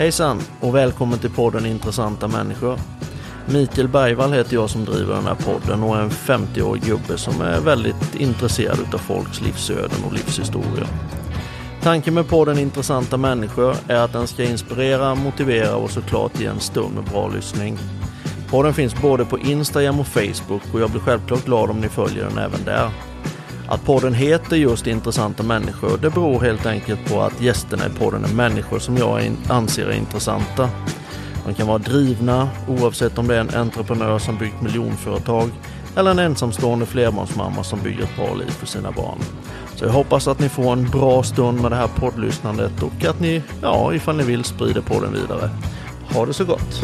[0.00, 2.78] Hejsan och välkommen till podden Intressanta människor.
[3.46, 7.40] Mikael Bergvall heter jag som driver den här podden och är en 50-årig gubbe som
[7.40, 10.86] är väldigt intresserad av folks livsöden och livshistorier.
[11.82, 16.60] Tanken med podden Intressanta människor är att den ska inspirera, motivera och såklart ge en
[16.60, 17.78] stund med bra lyssning.
[18.50, 22.24] Podden finns både på Instagram och Facebook och jag blir självklart glad om ni följer
[22.24, 22.90] den även där.
[23.70, 28.24] Att podden heter just Intressanta människor det beror helt enkelt på att gästerna i podden
[28.24, 30.70] är människor som jag anser är intressanta.
[31.46, 35.50] De kan vara drivna oavsett om det är en entreprenör som byggt miljonföretag
[35.96, 39.18] eller en ensamstående flerbarnsmamma som bygger ett bra liv för sina barn.
[39.76, 43.20] Så jag hoppas att ni får en bra stund med det här poddlyssnandet och att
[43.20, 45.50] ni, ja, ifall ni vill, sprider podden vidare.
[46.14, 46.82] Ha det så gott!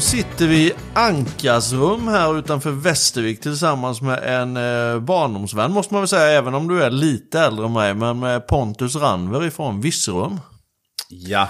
[0.00, 5.94] Då sitter vi i Ankas rum här utanför Västervik tillsammans med en eh, barndomsvän måste
[5.94, 9.44] man väl säga, även om du är lite äldre än mig, men med Pontus Ranver
[9.44, 10.40] ifrån Virserum.
[11.08, 11.48] Ja.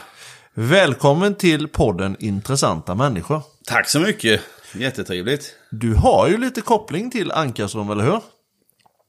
[0.55, 3.43] Välkommen till podden Intressanta människor.
[3.67, 4.41] Tack så mycket.
[4.75, 5.55] Jättetrevligt.
[5.71, 8.21] Du har ju lite koppling till Ankas rum, eller hur?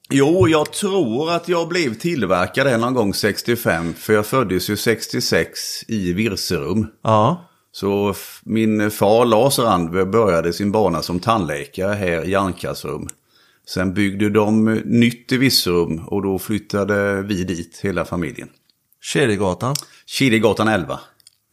[0.10, 4.78] Jo, jag tror att jag blev tillverkad en någon gång 65, för jag föddes ju
[4.78, 6.88] 66 i Virserum.
[7.04, 7.48] Ja.
[7.72, 13.08] Så min far Lars Randberg började sin bana som tandläkare här i Ankarsrum.
[13.68, 18.50] Sen byggde de nytt i Virserum och då flyttade vi dit, hela familjen.
[19.02, 19.76] Kedjegatan.
[20.06, 21.00] Kedjegatan 11.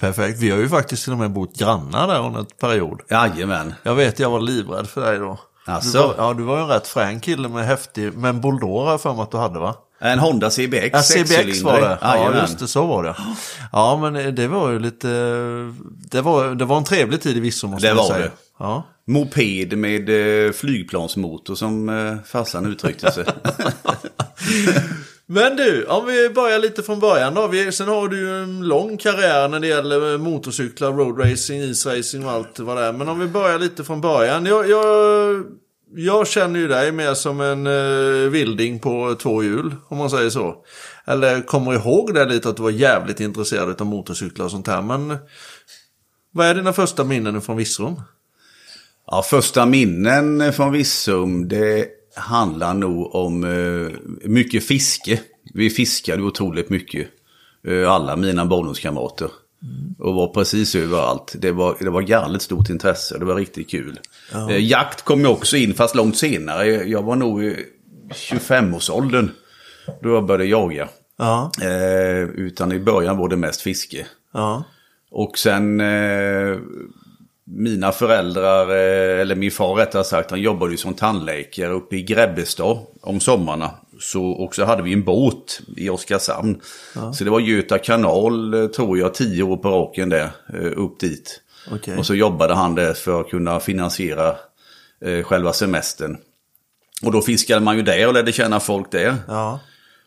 [0.00, 0.38] Perfekt.
[0.38, 3.00] Vi har ju faktiskt till och med bott grannar där under ett period.
[3.10, 3.74] Jajamän.
[3.82, 5.38] Jag vet, jag var livrädd för dig då.
[5.64, 5.98] Alltså?
[5.98, 9.00] Du var, ja, du var ju en rätt frän kille med häftig, en har jag
[9.00, 9.74] för mig att du hade va?
[10.00, 11.98] En Honda CBX, Ja, CBX var det.
[12.00, 12.40] Ja, Jajamän.
[12.40, 13.14] just det, så var det.
[13.72, 15.08] Ja, men det var ju lite...
[16.10, 18.24] Det var, det var en trevlig tid i Virserum måste Det man var säga.
[18.24, 18.30] det.
[18.58, 18.82] Ja.
[19.06, 20.08] Moped med
[20.46, 23.24] eh, flygplansmotor som eh, farsan uttryckte sig.
[25.26, 27.46] Men du, om vi börjar lite från början då.
[27.46, 32.30] Vi, sen har du ju en lång karriär när det gäller motorcyklar, roadracing, isracing och
[32.32, 32.92] allt vad det är.
[32.92, 34.46] Men om vi börjar lite från början.
[34.46, 35.44] Jag, jag,
[35.94, 40.30] jag känner ju dig mer som en eh, vilding på två hjul, om man säger
[40.30, 40.64] så.
[41.06, 44.82] Eller kommer ihåg det lite att du var jävligt intresserad av motorcyklar och sånt här.
[44.82, 45.16] Men
[46.32, 48.00] vad är dina första minnen från Virserum?
[49.06, 55.20] Ja, första minnen från Virserum, det handlar nog om eh, mycket fiske.
[55.54, 57.08] Vi fiskade otroligt mycket.
[57.66, 59.30] Eh, alla mina barndomskamrater.
[59.98, 61.34] Och var precis överallt.
[61.38, 63.18] Det var, det var galet stort intresse.
[63.18, 63.98] Det var riktigt kul.
[64.50, 66.66] Eh, jakt kom ju också in, fast långt senare.
[66.66, 67.56] Jag var nog i
[68.14, 69.30] 25-årsåldern.
[70.02, 70.88] Då jag började jaga.
[71.18, 74.06] Ja, Eh, utan i början var det mest fiske.
[74.32, 74.64] ja,
[75.10, 76.58] Och sen eh,
[77.44, 82.02] mina föräldrar, eh, eller min far rättare sagt, han jobbade ju som tandläkare uppe i
[82.02, 83.70] Grebbestad om sommarna.
[84.00, 86.60] Så, och så hade vi en båt i Oskarshamn.
[87.14, 91.00] Så det var Göta kanal, eh, tror jag, tio år på raken där, eh, upp
[91.00, 91.40] dit.
[91.72, 91.98] okej.
[91.98, 94.36] Och så jobbade han där för att kunna finansiera
[95.04, 96.16] eh, själva semestern.
[97.02, 99.16] Och då fiskade man ju där och lärde känna folk där.
[99.28, 99.60] Ja,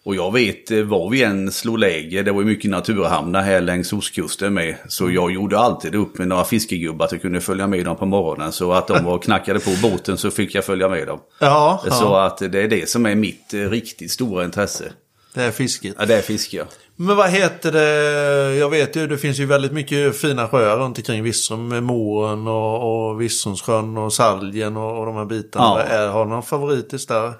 [0.03, 3.61] Och jag vet eh, var vi än slog läger, det var ju mycket naturhamnar här
[3.61, 4.75] längs ostkusten med.
[4.87, 8.05] Så jag gjorde alltid upp med några fiskegubbar att jag kunde följa med dem på
[8.05, 8.51] morgonen.
[8.51, 11.19] Så att de var knackade på båten så fick jag följa med dem.
[11.39, 12.25] ja, Så ja.
[12.25, 14.91] att det är det som är mitt eh, riktigt stora intresse.
[15.33, 15.95] det är fisket.
[15.99, 16.57] Ja, det är fiske.
[16.57, 16.63] ja.
[16.95, 18.55] Men vad heter det?
[18.55, 21.67] Jag vet ju, det finns ju väldigt mycket fina sjöar runt omkring Virserum.
[21.67, 25.65] Med Moen och, och Virserumssjön och Salgen och, och de här bitarna.
[25.65, 25.81] Ja.
[25.81, 27.33] Är, har du någon favoritis där?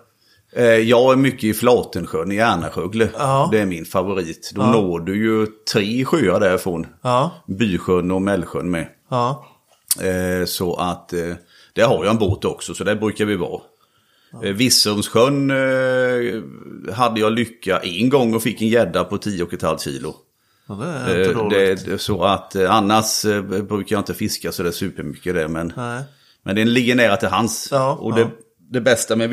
[0.54, 3.10] Eh, Jag är mycket i Flatensjön i Järnaskövle.
[3.18, 3.50] Ja.
[3.52, 4.52] Det är min favorit.
[4.56, 6.88] Då når du ju tre sjöar därifrån.
[7.02, 8.88] Ja, Bysjön och Mällsjön med.
[9.10, 9.48] ja,
[10.02, 11.34] Eh, Så att eh,
[11.74, 13.62] där har jag en båt också, så där brukar vi vara.
[14.56, 20.16] Virserumssjön eh, hade jag lycka en gång och fick en gädda på 10,5 kilo.
[20.68, 20.74] ja
[21.06, 23.24] det är inte det, så att annars
[23.70, 25.48] brukar jag inte fiska så det är supermycket där.
[25.48, 26.04] Men, Nej.
[26.44, 27.68] men den ligger nära till hands.
[27.72, 28.16] Ja, och ja.
[28.16, 28.30] det,
[28.72, 29.30] det bästa med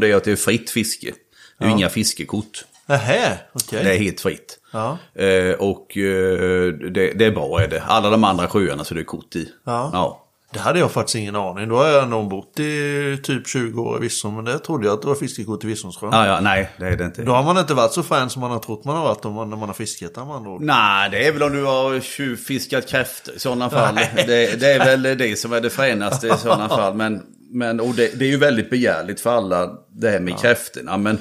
[0.00, 1.12] det är att det är fritt fiske.
[1.58, 2.64] Det är ju inga fiskekort.
[2.86, 3.84] Nähä, okej.
[3.84, 4.58] Det är helt fritt.
[4.72, 4.98] Ja.
[5.14, 7.82] Eh, och eh, det, det är bra är det.
[7.82, 9.48] Alla de andra sjöarna så det är kort i.
[9.64, 9.90] Ja.
[9.92, 10.22] ja.
[10.52, 11.68] Det hade jag faktiskt ingen aning.
[11.68, 14.34] Då har jag nog bott i typ 20 år i Virserum.
[14.34, 16.10] Men det trodde jag att det var fiskekort i Virserumssjön.
[16.12, 17.22] Ja, ja, nej, det är det inte.
[17.22, 19.32] Då har man inte varit så frän som man har trott man har varit om
[19.32, 20.62] man, när man har fiskat andra ord.
[20.62, 23.94] Nej, det är väl om du har tjuvfiskat kräftor i sådana fall.
[24.16, 26.94] Det, det är väl det som är det fränaste i sådana fall.
[26.94, 30.96] Men, men och det, det är ju väldigt begärligt för alla det här med kräftorna.
[30.96, 31.18] Men,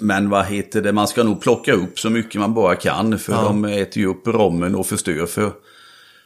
[0.00, 3.18] men vad heter det, man ska nog plocka upp så mycket man bara kan.
[3.18, 5.52] För de äter ju upp rommen och förstör för,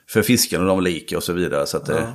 [0.08, 1.66] för fiskarna de leker och så vidare.
[1.66, 2.12] Så det,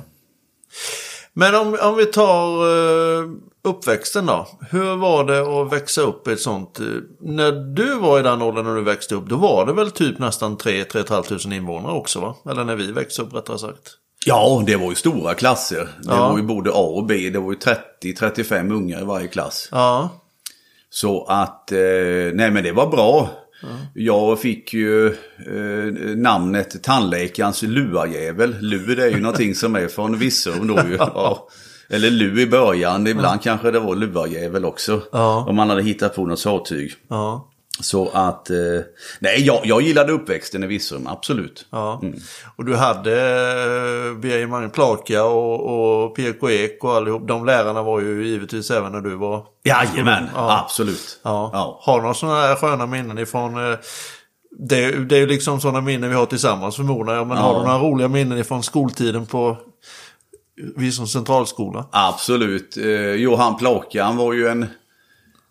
[1.32, 3.30] Men om, om vi tar uh,
[3.64, 4.48] uppväxten då.
[4.70, 6.80] Hur var det att växa upp i ett sånt?
[6.80, 9.90] Uh, när du var i den åldern när du växte upp, då var det väl
[9.90, 12.36] typ nästan 3-3 500 invånare också va?
[12.50, 13.98] Eller när vi växte upp rättare sagt.
[14.26, 15.76] Ja, det var ju stora klasser.
[16.02, 16.28] Det Ja.
[16.28, 17.30] var ju både A och B.
[17.32, 19.68] Det var ju 30-35 ungar i varje klass.
[19.72, 20.08] Ja,
[20.90, 21.78] Så att, eh,
[22.34, 23.30] nej men det var bra.
[23.94, 28.56] Jag fick ju eh, namnet tandläkarens luajävel.
[28.60, 30.96] Lu det är ju någonting som är från Virserum då ju.
[30.98, 31.48] Ja.
[31.90, 35.02] Eller lu i början, ibland kanske det var luajävel också.
[35.12, 35.44] Ja.
[35.48, 36.92] Om man hade hittat på något fartyg.
[37.08, 37.48] ja,
[37.80, 38.56] Så att, eh,
[39.20, 41.66] nej jag, jag gillade uppväxten i Virserum, absolut.
[41.70, 42.02] ja.
[42.56, 47.28] Och du hade uh, Birger Magnus Plaka och, och PK Ek och allihop.
[47.28, 49.44] De lärarna var ju givetvis även när du var...
[49.64, 50.58] Jajamän, Ja.
[50.64, 51.20] absolut.
[51.22, 51.50] Ja.
[51.52, 51.78] Ja.
[51.82, 53.70] Har du några sådana här sköna minnen ifrån...
[53.72, 53.78] eh,
[54.58, 57.26] Det, det är ju liksom sådana minnen vi har tillsammans förmodar jag.
[57.26, 57.42] Men Ja.
[57.42, 59.56] har du några roliga minnen ifrån skoltiden på
[60.76, 61.84] Virserum centralskola?
[61.92, 62.76] Absolut.
[62.76, 62.84] Eh,
[63.14, 64.66] Johan Plaka, han var ju en,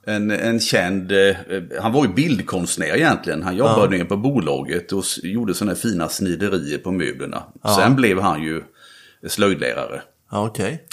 [0.06, 1.12] en, en känd...
[1.12, 1.36] Eh,
[1.82, 3.44] han var ju bildkonstnär egentligen.
[3.44, 7.44] Han jobbade nere på bolaget och gjorde sådana här fina sniderier på möblerna.
[7.76, 8.64] Sen blev han ju
[9.28, 10.02] slöjdlärare.
[10.32, 10.84] Ja, okej.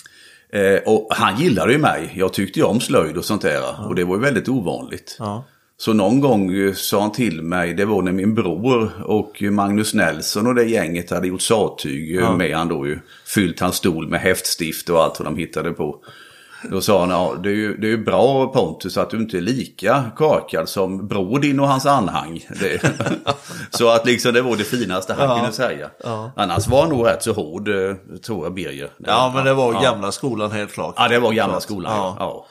[0.52, 2.12] Eh, och han gillade ju mig.
[2.14, 3.88] Jag tyckte ju om slöjd och sånt där.
[3.88, 5.16] Och det var ju väldigt ovanligt.
[5.18, 5.44] Ja.
[5.76, 9.94] Så någon gång eh, sa han till mig, det var när min bror och Magnus
[9.94, 12.98] Nelson och det gänget hade gjort sattyg eh, med han då ju.
[13.26, 16.04] Fyllt hans stol med häftstift och allt vad de hittade på.
[16.70, 19.36] Då sa han, ja det är ju, det är ju bra Pontus att du inte
[19.36, 22.46] är lika korkad som bror din och hans anhang.
[22.60, 22.82] Det,
[23.70, 25.36] så att liksom det var det finaste han Ja.
[25.36, 25.90] kunde säga.
[26.04, 26.32] Ja.
[26.36, 27.94] Annars var han nog rätt så hård, eh,
[28.26, 28.90] tror jag, Birger.
[28.98, 29.80] Ja, men det var ja.
[29.80, 30.94] gamla skolan helt klart.
[30.96, 31.92] Ja, det var gamla skolan.
[31.96, 32.16] Ja.
[32.18, 32.46] Ja.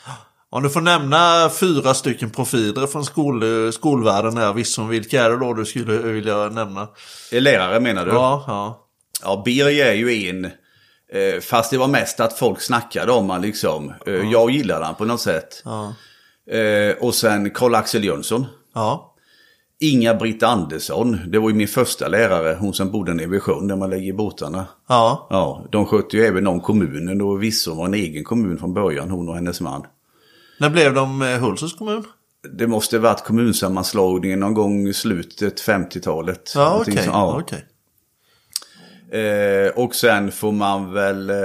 [0.53, 3.43] Om du får nämna fyra stycken profiler från skol,
[3.73, 6.87] skolvärlden här, Virserum, vilka är det då du skulle vilja nämna?
[7.31, 8.11] Lärare menar du?
[8.11, 8.87] Ja, ja.
[9.23, 10.51] Ja, Birger är ju en.
[11.13, 13.93] Eh, fast det var mest att folk snackade om han liksom.
[14.07, 15.61] Eh, Jag gillade han på något sätt.
[15.65, 15.93] Ja.
[16.57, 18.45] Eh, och sen Karl-Axel Jönsson.
[18.75, 19.07] Ja.
[19.79, 21.19] Inga-Britt Andersson.
[21.27, 22.57] Det var ju min första lärare.
[22.59, 24.65] Hon som bodde nere vid sjön där man lägger båtarna.
[24.89, 25.27] Ja.
[25.29, 27.21] Ja, de skötte ju även om kommunen.
[27.21, 29.85] Och Virserum var en egen kommun från början, hon och hennes man.
[30.59, 32.03] När blev de Hultsfreds kommun?
[32.57, 36.51] Det måste varit kommunsammanslagningen någon gång i slutet 50-talet.
[36.55, 36.97] Ja, okej.
[36.97, 37.37] så- ja.
[37.41, 37.65] okej.
[39.11, 41.35] Eh, och sen får man väl eh,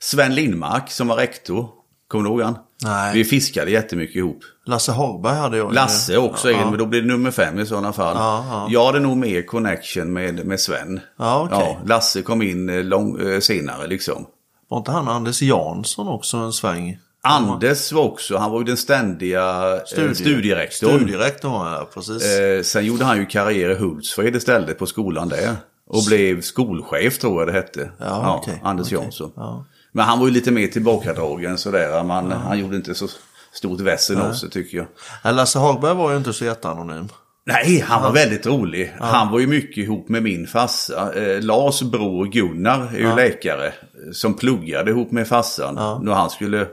[0.00, 1.68] Sven Lindmark som var rektor.
[2.08, 2.58] Kommer du ihåg han?
[2.84, 3.14] Nej.
[3.14, 4.38] Vi fiskade jättemycket ihop.
[4.66, 5.74] Lasse Hagberg hade jag.
[5.74, 6.58] Lasse också ja.
[6.58, 8.16] en, men då blir det nummer fem i sådana fall.
[8.16, 8.66] Ja, ja.
[8.70, 11.00] Jag hade nog mer connection med, med Sven.
[11.18, 11.78] Ja, okej.
[11.86, 14.26] Lasse kom in eh, lång, eh, senare liksom.
[14.68, 16.98] Var inte han Anders Jansson också en sväng?
[17.22, 20.98] Anders var också, han var ju den ständiga eh, studierektorn.
[20.98, 22.24] Studierektorn var jag, precis.
[22.24, 25.56] Eh, sen gjorde han ju karriär i Hultsfred istället på skolan där.
[25.86, 27.90] Och blev skolchef tror jag det hette.
[27.98, 28.98] Ja, okej, Anders okej.
[28.98, 29.32] Jansson.
[29.36, 29.64] Ja.
[29.92, 32.04] Men han var ju lite mer tillbakadragen sådär.
[32.04, 33.08] Man, Han gjorde inte så
[33.52, 34.86] stort väsen av sig tycker
[35.22, 35.34] jag.
[35.34, 37.08] Lasse Hagberg var ju inte så jätteanonym.
[37.46, 38.94] Nej, han var väldigt rolig.
[39.00, 41.12] Han var ju mycket ihop med min farsa.
[41.14, 43.72] Eh, Lars bror Gunnar är ju läkare.
[44.12, 46.04] Som pluggade ihop med farsan.
[46.04, 46.66] När han skulle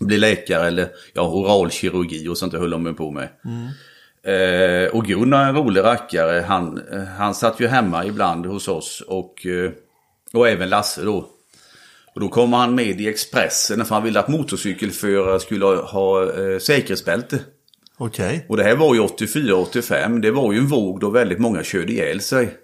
[0.00, 3.28] bli läkare eller ja, oralkirurgi och sånt där höll de på med.
[4.24, 6.44] Eh, och Gunnar är en rolig rackare.
[6.48, 6.82] Han,
[7.18, 9.70] han satt ju hemma ibland hos oss och, eh,
[10.32, 11.28] och även Lasse då.
[12.14, 16.58] Och då kom han med i Expressen för han ville att motorcykelförare skulle ha, eh,
[16.58, 17.38] säkerhetsbälte.
[17.98, 18.46] Okej.
[18.48, 20.20] Och det här var ju 84-85.
[20.20, 22.54] Det var ju en våg då väldigt många körde ihjäl sig.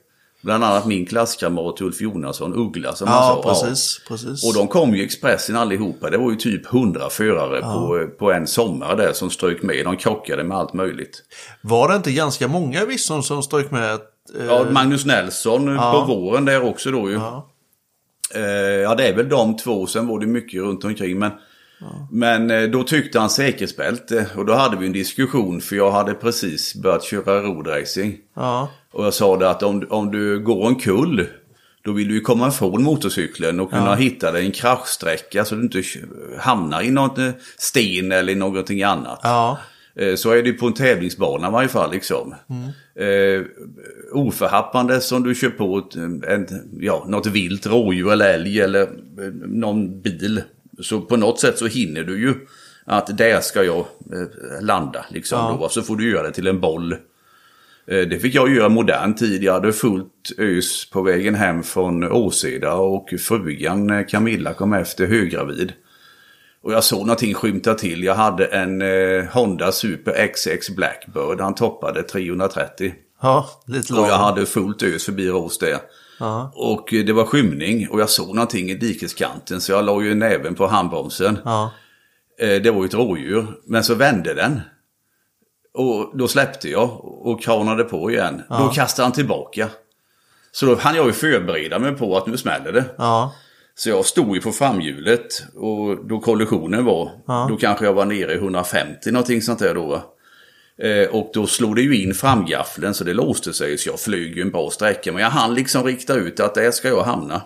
[0.48, 3.48] Bland annat min klasskamrat Ulf Jonasson, Uggla som han Ja, sa.
[3.64, 4.00] precis.
[4.08, 4.44] precis.
[4.48, 6.10] Och de kom ju Expressen allihopa.
[6.10, 9.84] Det var ju typ 100 förare på, på en sommar där som strök med.
[9.84, 11.22] De krockade med allt möjligt.
[11.62, 13.92] Var det inte ganska många Virserum som strök med?
[13.94, 15.92] Eh, Ja, Magnus Nelson Ja.
[16.06, 17.14] på våren där också då ju.
[17.14, 17.48] ja.
[18.34, 18.42] Eh,
[18.82, 19.86] ja, det är väl de två.
[19.86, 21.18] Sen var det mycket runt omkring.
[21.18, 21.30] Men,
[22.10, 24.26] men eh, då tyckte han säkerhetsbälte.
[24.36, 28.16] Och då hade vi en diskussion för jag hade precis börjat köra roadracing.
[28.36, 28.70] ja.
[28.92, 31.26] Och jag sa det att om, om du går en kull
[31.84, 35.62] då vill du ju komma ifrån motorcykeln och kunna hitta dig en kraschsträcka så du
[35.62, 35.82] inte
[36.38, 39.20] hamnar i något eh, sten eller i någonting annat.
[39.22, 39.58] Ja.
[39.96, 42.34] Eh, Så är det på en tävlingsbana i varje fall liksom.
[42.98, 43.42] Eh,
[44.12, 45.94] oförhappande som du kör på ett,
[46.28, 46.46] en,
[46.80, 48.88] ja, något vilt rådjur eller älg eller eh,
[49.46, 50.42] någon bil.
[50.82, 52.34] Så på något sätt så hinner du ju
[52.84, 55.38] att där ska jag eh, landa liksom.
[55.38, 55.58] Ja.
[55.60, 56.92] Då, så får du göra det till en boll.
[57.86, 59.42] Eh, Det fick jag göra modern tid.
[59.42, 65.06] Jag hade fullt ös på vägen hem från Åseda och frugan eh, Camilla kom efter
[65.06, 65.72] höggravid.
[66.62, 68.04] Och jag såg någonting skymta till.
[68.04, 71.40] Jag hade en eh, Honda Super XX Blackbird.
[71.40, 72.94] Han toppade 330.
[73.22, 75.78] Ja, lite Och jag hade fullt ös förbi Rås där.
[76.18, 76.52] Ja.
[76.54, 80.54] Och det var skymning och jag såg någonting i dikeskanten så jag la ju näven
[80.54, 81.38] på handbromsen.
[81.44, 81.70] Ja.
[82.40, 83.46] Eh, Det var ju ett rådjur.
[83.66, 84.60] Men så vände den.
[85.74, 88.42] Och då släppte jag och kranade på igen.
[88.48, 89.68] Då kastade han tillbaka.
[90.52, 92.84] Så då hann jag ju förbereda mig på att nu smäller det.
[92.98, 93.32] Ja.
[93.74, 97.10] Så jag stod ju på framhjulet och då kollisionen var,
[97.48, 100.14] då kanske jag var nere i 150 någonting sånt där då.
[100.82, 104.36] Eh, och då slog det ju in framgaffeln så det låste sig så jag flög
[104.36, 105.12] ju en bra sträcka.
[105.12, 107.42] Men jag hann liksom rikta ut att där ska jag hamna.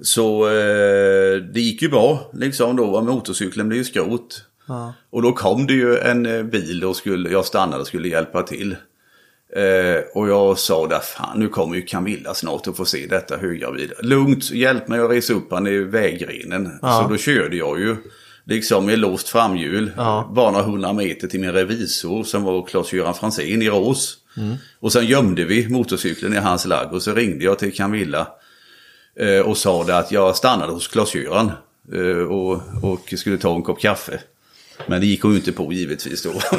[0.00, 3.02] Så eh, det gick ju bra liksom då.
[3.02, 4.44] Motorcykeln blev ju skrot.
[5.10, 8.42] Och då kom det ju en eh, bil och skulle, jag stannade och skulle hjälpa
[8.42, 8.76] till.
[9.56, 13.36] Eh, och jag sa där, fan nu kommer ju Camilla snart att få se detta
[13.36, 13.94] höggravida.
[14.00, 16.78] Lugnt, hjälp mig att resa upp han i vägrenen.
[16.80, 17.96] Så då körde jag ju
[18.44, 19.92] liksom med låst framhjul.
[20.34, 24.16] Bara några hundra meter till min revisor som var Claes-Göran Franzén i Rås.
[24.80, 28.26] Och sen gömde vi motorcykeln i hans lagg och så ringde jag till Camilla.
[29.20, 31.52] Eh, och sa det att jag stannade hos Claes-Göran.
[31.92, 34.20] Eh, och, och skulle ta en kopp kaffe.
[34.86, 36.32] Men det gick hon ju inte på givetvis då.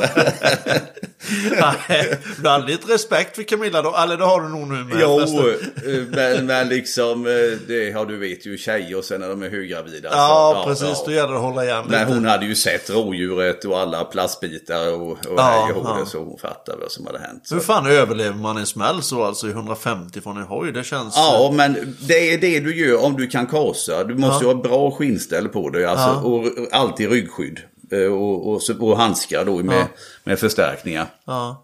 [1.60, 3.96] Nej, du har lite respekt för Camilla då?
[3.96, 7.32] Eller det har du nog nu med Jo, eh, men, men liksom, eh,
[7.68, 10.10] det, ja du vet ju tjejer sen när de är höggravida.
[10.12, 11.04] Ja, så, precis.
[11.06, 14.94] Då gäller det att hålla igen Men hon hade ju sett rådjuret och alla plastbitar
[14.94, 16.06] och, och Ja, ja.
[16.06, 17.42] så hon fattade vad som hade hänt.
[17.48, 17.56] Så.
[17.56, 20.72] Hur fan överlever man en smäll så alltså i 150 från en hoj?
[20.72, 21.14] Det känns...
[21.16, 24.04] Ja, men det är det du gör om du kan kasa.
[24.04, 27.60] Du måste ju ha bra skinnställ på dig alltså, och alltid ryggskydd.
[27.92, 29.86] Eh, Och, och, och handskar då med,
[30.24, 31.06] med förstärkningar.
[31.26, 31.62] Ja.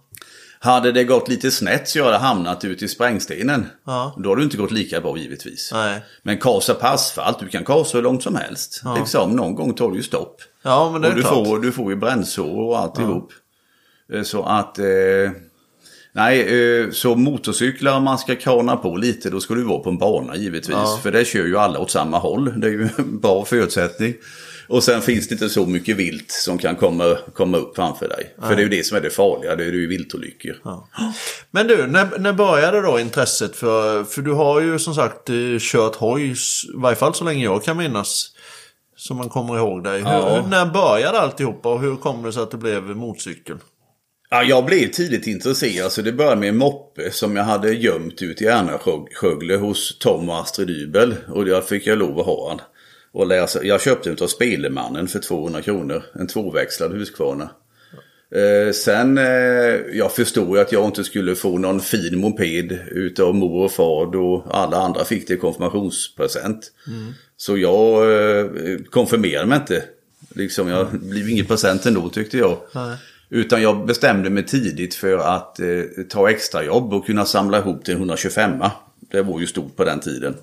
[0.63, 3.65] Hade det gått lite snett så jag hade hamnat ute i sprängstenen.
[3.85, 4.15] Ja.
[4.17, 5.69] Då hade det inte gått lika bra givetvis.
[5.73, 6.01] Nej.
[6.23, 8.81] Men kasa på asfalt, du kan kasa hur långt som helst.
[8.99, 10.41] Liksom, någon gång tar det ju stopp.
[10.63, 11.47] Ja, men det är och du klart.
[11.47, 13.31] får, du får ju brännsår och alltihop.
[14.13, 14.79] Eh, Så att...
[14.79, 14.85] Eh,
[16.13, 16.41] nej,
[16.81, 19.97] eh, så motorcyklar om man ska krana på lite, då ska du vara på en
[19.97, 20.97] bana givetvis.
[21.03, 22.59] För det kör ju alla åt samma håll.
[22.61, 24.13] Det är ju en bra förutsättning.
[24.71, 28.35] Och sen finns det inte så mycket vilt som kan komma, komma upp framför dig.
[28.41, 30.55] För det är ju det som är det farliga, det är ju viltolyckor.
[31.51, 34.03] Men du, när, när började då intresset för...
[34.03, 36.35] För du har ju som sagt eh, kört hoj, i
[36.73, 38.27] varje fall så länge jag kan minnas.
[38.95, 40.01] Som man kommer ihåg dig.
[40.01, 40.45] Ja.
[40.49, 43.57] när började alltihopa och hur kom det sig att det blev motorcykel?
[44.29, 48.21] Ja, jag blev tidigt intresserad så det började med en moppe som jag hade gömt
[48.21, 51.15] ut i Ärnaskövle hos Tom och Astrid Dybel.
[51.27, 52.61] Och jag fick jag lov att ha han.
[53.13, 53.63] Och läsa.
[53.63, 56.03] Jag köpte den av Spelemannen för 200 kronor.
[56.13, 57.49] En tvåväxlad Husqvarna.
[58.35, 59.25] Eh, sen, eh,
[59.93, 64.45] jag förstod att jag inte skulle få någon fin moped utav mor och far då
[64.49, 66.71] alla andra fick det i konfirmationspresent.
[67.37, 69.83] Så jag eh, konfirmerade mig inte.
[70.35, 72.57] Liksom, jag blev ingen present ändå tyckte jag.
[72.75, 72.97] Nej.
[73.29, 77.93] Utan jag bestämde mig tidigt för att eh, ta extrajobb och kunna samla ihop till
[77.93, 78.51] en 125
[79.11, 80.35] Det var ju stort på den tiden.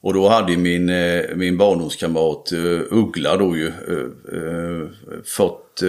[0.00, 4.88] Och då hade min, eh, min barndomskamrat eh, Uggla då ju eh,
[5.24, 5.82] fått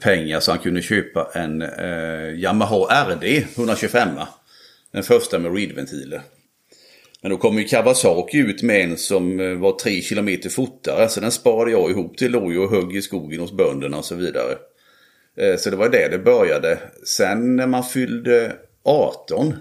[0.00, 1.60] pengar så han kunde köpa en
[2.40, 3.24] Yamaha RD
[3.56, 4.08] 125
[4.92, 6.20] Den första med reedventiler.
[7.22, 11.08] Men då kom ju Kawasaki ut med en som var tre kilometer fortare.
[11.08, 14.14] Så den sparade jag ihop till låg och högg i skogen hos bönderna och så
[14.14, 14.56] vidare.
[15.58, 16.78] Så det var där det började.
[17.04, 19.54] Sen när man fyllde 18.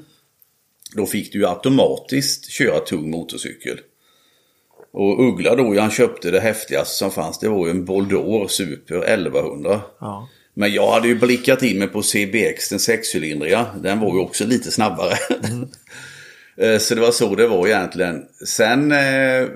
[0.95, 3.79] Då fick du ju automatiskt köra tung motorcykel.
[4.93, 7.39] Och Uggla då, han köpte det häftigaste som fanns.
[7.39, 9.81] Det var ju en Boldor Super 1100.
[9.99, 10.29] Ja.
[10.53, 13.65] Men jag hade ju blickat in mig på CBX, den sexcylindriga.
[13.83, 15.13] Den var ju också lite snabbare.
[16.57, 18.25] Eh, Så det var så det var egentligen.
[18.45, 19.47] Sen eh,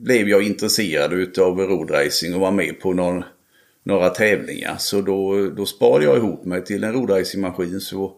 [0.00, 3.24] blev jag intresserad av roadracing och var med på någon,
[3.84, 4.76] några tävlingar.
[4.78, 7.80] Så då, då sparade jag ihop mig till en roadracingmaskin.
[7.80, 8.12] Så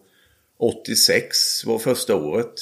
[0.61, 2.53] 86 var första året.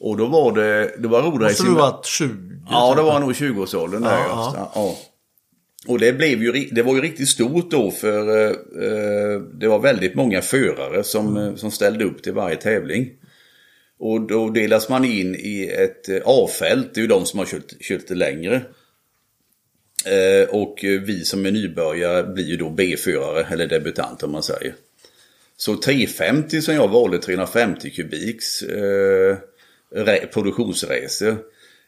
[0.00, 1.66] Och då var det, det var Måste roadracing.
[1.66, 2.30] du varit 20?
[2.70, 4.18] Ja, det var nog 20-årsåldern där.
[4.18, 4.96] Ja, Ja.
[5.86, 8.50] Och det, blev ju, det var ju riktigt stort då för eh,
[8.84, 13.10] eh, det var väldigt många förare som, eh, som ställde upp till varje tävling.
[13.98, 17.46] Och då delas man in i ett eh, A-fält, det är ju de som har
[17.46, 18.62] kört, kört det längre.
[20.06, 24.74] Eh, och vi som är nybörjare blir ju då B-förare, eller debutant om man säger.
[25.56, 29.36] Så 350 som jag valde, 350 kubiks eh,
[30.32, 31.36] produktionsracer.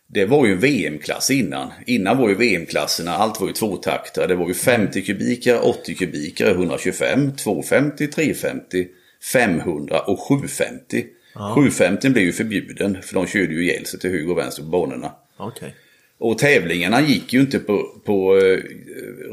[0.06, 1.73] Det var ju VM-klass innan.
[1.87, 4.26] Innan var ju VM-klasserna, allt var ju tvåtaktare.
[4.26, 8.87] Det var ju 50 kubikare, 80 kubikare, 125, 250, 350,
[9.32, 11.04] 500 och 750.
[11.54, 14.68] 750 blev ju förbjuden för de körde ju ihjäl sig till höger och vänster på
[14.68, 15.12] banorna.
[15.37, 15.75] Okej.
[16.18, 18.62] Och tävlingarna gick ju inte på, på uh,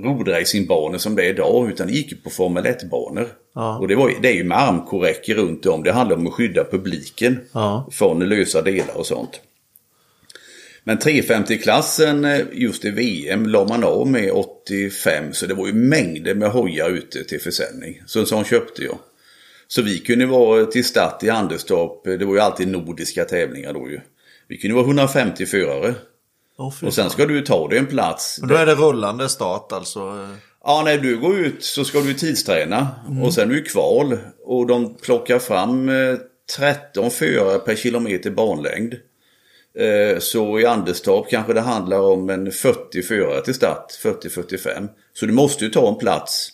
[0.03, 3.27] rodracingbanor som det är idag utan det gick på Formel 1-banor.
[3.55, 3.77] Ja.
[3.79, 5.83] Och det, var, det är ju med armkorräcker runt om.
[5.83, 7.89] Det handlar om att skydda publiken Ja.
[7.91, 9.41] från lösa delar och sånt.
[10.83, 15.73] Men 350-klassen eh, just i VM la man av med 85 så det var ju
[15.73, 18.01] mängder med hojar ute till försäljning.
[18.05, 18.97] Så en sån köpte jag.
[19.67, 23.89] Så vi kunde vara till start i Anderstorp, det var ju alltid nordiska tävlingar då
[23.89, 23.99] ju.
[24.47, 25.93] Vi kunde vara 150 förare.
[26.79, 28.37] Fy Och sen ska du ta dig en plats.
[28.39, 29.99] Men då är det rullande start alltså?
[29.99, 30.29] eh.
[30.65, 32.87] Ja, när du går ut så ska du tidsträna.
[33.23, 34.17] Och sen är du kval.
[34.45, 36.15] Och de plockar fram eh,
[36.57, 38.93] 13 förare per kilometer banlängd.
[39.79, 44.87] Eh, Så i Anderstorp kanske det handlar om en 40 förare till start, 40-45.
[45.13, 46.49] Så du måste ju ta en plats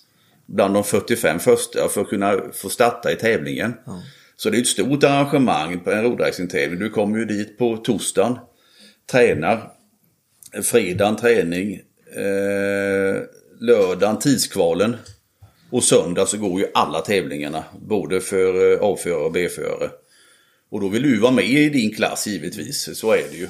[0.45, 3.73] bland de 45 första för att kunna få starta i tävlingen.
[4.35, 6.79] Så det är ett stort arrangemang på en rodracingtävling.
[6.79, 8.37] Du kommer ju dit på torsdagen,
[9.11, 9.71] tränar,
[10.63, 11.73] fredagen träning,
[12.15, 13.21] eh,
[13.59, 14.97] lördagen tidskvalen
[15.69, 17.63] och söndag så går ju alla tävlingarna.
[17.81, 19.89] Både för eh, A-förare och B-förare.
[20.71, 23.47] Och då vill du vara med i din klass givetvis, så är det ju.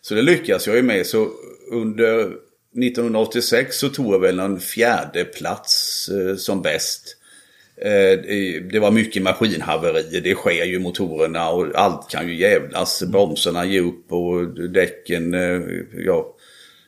[0.00, 1.06] Så det lyckas jag ju med.
[1.06, 1.28] Så
[1.70, 7.16] under 1986 så tog jag väl en fjärde plats eh, som bäst.
[7.84, 8.18] Eh,
[8.72, 13.02] det- var mycket maskinhaverier, det sker ju motorerna och allt kan ju jävlas.
[13.02, 15.60] Bromsarna ger upp och däcken, eh,
[16.06, 16.34] ja,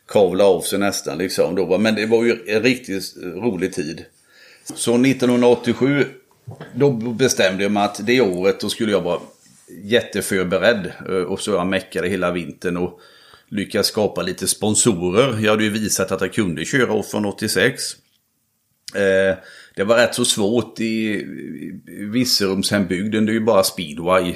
[0.09, 1.55] kavlar av sig nästan liksom.
[1.55, 1.79] Då.
[1.79, 4.05] Men det var ju en riktigt rolig tid.
[4.75, 6.05] Så 1987
[6.75, 9.21] då bestämde jag mig att det året då skulle jag vara
[9.83, 10.93] jätteförberedd.
[11.09, 13.01] Eh, och så jag meckade hela vintern och
[13.49, 15.39] lyckades skapa lite sponsorer.
[15.41, 17.97] Jag hade ju visat att jag kunde köra off från 86.
[18.95, 19.37] Eh,
[19.77, 21.25] det var rätt så svårt i
[22.13, 23.27] Virserumshembygden.
[23.27, 24.35] Det är ju bara speedway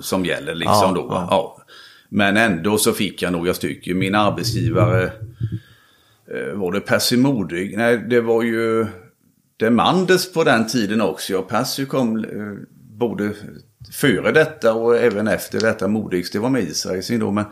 [0.00, 1.06] som gäller liksom Ja, då.
[1.10, 1.26] ja.
[1.30, 1.64] Ja.
[2.08, 3.98] Men ändå så fick jag några stycken.
[3.98, 5.04] Min arbetsgivare
[6.34, 7.76] eh, var det Percy Modig?
[7.76, 8.86] Nej, det var ju
[9.56, 11.32] Demanders på den tiden också.
[11.32, 12.24] Ja, Percy kom eh,
[12.98, 13.32] både
[13.92, 16.30] före detta och även efter detta Modigs.
[16.30, 17.30] Det var med Israel då.
[17.30, 17.44] Men,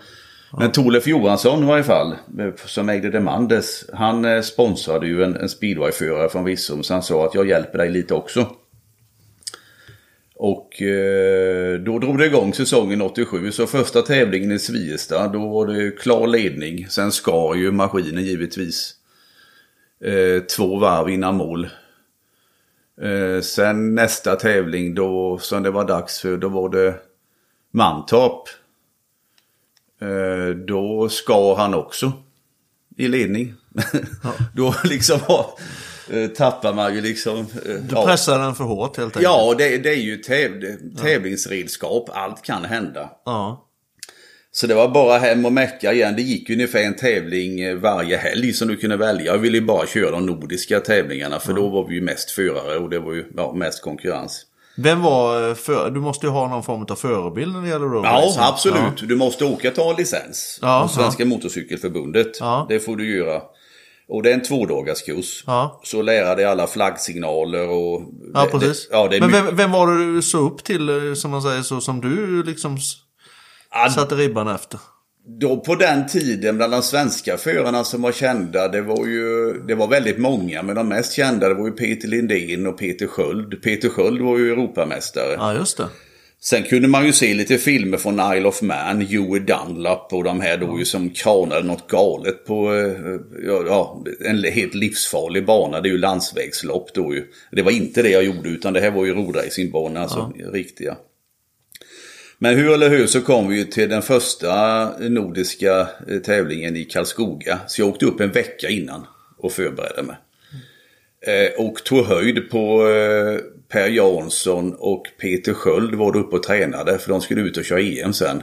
[0.59, 2.17] men Torleif Johansson i varje fall,
[2.67, 6.83] som ägde Demanders, han eh, sponsrade ju en, en speedwayförare från Vissum.
[6.83, 8.47] Så han sa att jag hjälper dig lite också.
[10.45, 13.53] Och eh, då drog det igång säsongen 87.
[13.53, 16.87] Så första tävlingen i Sviesta, då var det klar ledning.
[16.89, 18.95] Sen skar ju maskinen givetvis.
[20.05, 21.69] Eh, två varv innan mål.
[23.03, 26.95] Eh, sen nästa tävling då, som det var dags för, då var det
[27.71, 28.49] Mantorp.
[30.03, 32.13] Eh, då skar han också
[32.97, 33.55] i ledning.
[34.55, 35.19] då liksom
[36.11, 37.39] eh, tappar man ju liksom...
[37.39, 38.07] Eh, Du ja.
[38.07, 39.25] pressar den för hårt helt enkelt?
[39.25, 40.51] Ja, det, det är ju täv,
[41.03, 42.11] tävlingsredskap.
[42.13, 43.11] Allt kan hända.
[43.25, 43.69] Ja.
[44.55, 46.17] Så det var bara hem och mecka igen.
[46.17, 49.33] Det gick ungefär en tävling varje helg som du kunde välja.
[49.33, 52.79] Jag ville ju bara köra de nordiska tävlingarna för då var vi ju mest förare
[52.79, 54.47] och det var ju ja, mest konkurrens.
[54.77, 55.91] Vem var eh, för...
[55.91, 58.43] Du måste ju ha någon form av förebild när det gäller road Ja, racing.
[58.43, 59.09] absolut.
[59.09, 60.59] Du måste åka ta licens.
[60.63, 62.41] Ja, Ja, Svenska Motorcykelförbundet.
[62.41, 62.67] Ja.
[62.69, 63.43] Det får du göra.
[64.09, 65.45] Och det är en tvådagarskurs.
[65.47, 65.81] Ja.
[65.85, 68.03] Så lära dig alla flaggsignaler och...
[68.35, 68.89] Ja, det- precis.
[68.89, 69.45] Det, ja, det Men mycket...
[69.45, 72.43] vem, vem var det du såg upp till, eh, som man säger, så som du
[72.43, 72.79] liksom
[73.75, 74.81] Ja, satte ribban efter?
[75.25, 79.75] Då på den tiden bland de svenska förarna som var kända, det var ju det
[79.75, 80.63] var väldigt många.
[80.63, 83.63] Men de mest kända det var ju Peter Lindén och Peter Sköld.
[83.63, 85.35] Peter Sköld var ju Europamästare.
[85.37, 85.89] Ja, just det.
[86.41, 90.41] Sen kunde man ju se lite filmer från Isle of Man, Huey Dunlap och de
[90.41, 95.81] här då ju som kranade något galet på eh, ja, ja, en helt livsfarlig bana.
[95.81, 97.25] Det är ju landsvägslopp då ju.
[97.53, 100.97] Det var inte det jag gjorde utan det här var ju rodracingbana, alltså riktiga.
[102.43, 106.85] Men hur eller hur så kom vi ju till den första nordiska eh, tävlingen i
[106.85, 107.59] Karlskoga.
[107.67, 109.07] Så jag åkte upp en vecka innan
[109.39, 110.17] och förberedde mig.
[111.27, 116.43] Eh, och tog höjd på eh, Per Jansson och Peter Sköld var då uppe och
[116.43, 118.43] tränade för de skulle ut och köra EM sen.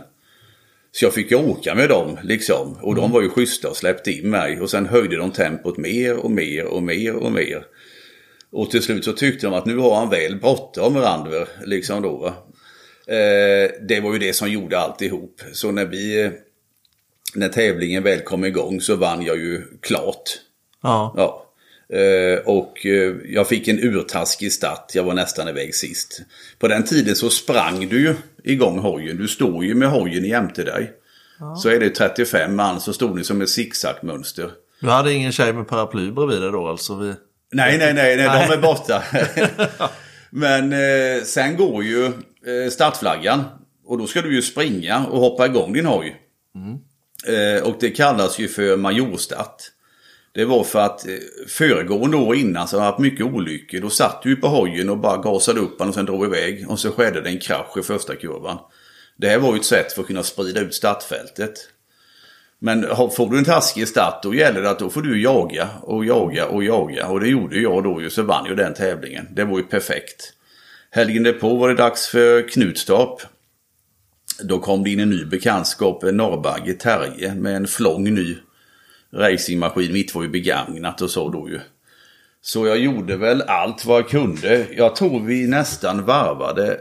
[0.92, 2.78] Så jag fick ju åka med dem liksom.
[2.82, 4.62] Och de var ju schyssta och släppte in mig.
[4.62, 7.66] Och sen höjde de tempot mer och mer och mer och mer.
[8.52, 11.48] Och till slut så tyckte de att nu har han väl bråttom Randver.
[11.66, 12.34] Liksom då va.
[13.10, 15.42] Eh, det var ju det som gjorde alltihop.
[15.54, 16.32] Så när vi...
[17.36, 20.24] När tävlingen väl kom igång så vann jag ju klart.
[20.84, 21.14] Ja.
[21.18, 21.46] Ja.
[21.98, 24.92] Eh, och eh, jag fick en urtaskig start.
[24.94, 26.22] Jag var nästan iväg sist.
[26.60, 29.18] På den tiden så sprang du ju igång hojen.
[29.18, 30.92] Du står ju med hojen jämte dig.
[31.58, 34.52] Så är det 35 man så stod ni som ett zigzagmönster.
[34.80, 36.96] Du hade ingen tjej med paraply bredvid dig då alltså?
[36.96, 37.14] Vi...
[37.52, 39.04] Nej, nej, nej, nej, de är borta.
[40.30, 42.12] Men eh, sen går ju
[42.50, 43.44] Eh, startflaggan.
[43.86, 46.16] Och då ska du ju springa och hoppa igång din hoj.
[46.56, 47.64] Mm.
[47.64, 49.64] och det kallas ju för majorstart.
[50.34, 51.14] Det var för att eh,
[51.48, 53.80] föregående år innan så har det haft mycket olyckor.
[53.80, 56.70] Då satt du på hojen och bara gasade upp den och sen drog iväg.
[56.70, 58.58] Och så skedde det en krasch i första kurvan.
[59.18, 61.54] Det här var ju ett sätt för att kunna sprida ut startfältet.
[62.60, 66.06] Men får du en taskig start då gäller det att då får du jaga och
[66.06, 67.08] jaga och jaga.
[67.08, 69.28] Och det gjorde jag då ju så vann jag den tävlingen.
[69.32, 70.34] Det var ju perfekt.
[70.92, 73.22] Helgen därpå var det dags för Knutstorp.
[74.44, 78.38] Då kom det in en ny bekantskap, en norrbagge, Terje, med en flång ny
[79.14, 79.94] racingmaskin.
[79.94, 81.60] Mitt var ju begagnat och så då ju.
[82.42, 84.68] Så jag gjorde väl allt vad jag kunde.
[84.72, 86.80] Jag tror vi nästan varvade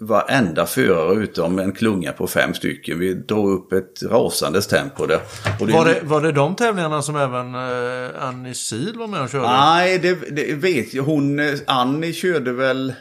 [0.00, 2.98] varenda förare utom en klunga på fem stycken.
[2.98, 5.20] Vi drog upp ett rasandes tempo där.
[5.58, 9.30] Det var, det, var det de tävlingarna som även eh, Annie Sil var med och
[9.30, 9.48] körde?
[9.48, 11.02] Nej, det, det vet jag.
[11.02, 12.94] Hon, eh, Annie körde väl...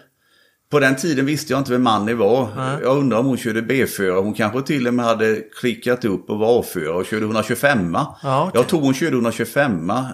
[0.69, 2.49] På den tiden visste jag inte vem Annie var.
[2.55, 2.77] Nej.
[2.81, 4.19] Jag undrar om hon körde B-förare.
[4.19, 7.93] Hon kanske till och med hade klickat upp och var A-förare och körde 125.
[8.23, 8.59] Ja, okay.
[8.59, 9.89] Jag tror hon körde 125.
[9.89, 10.05] Ja.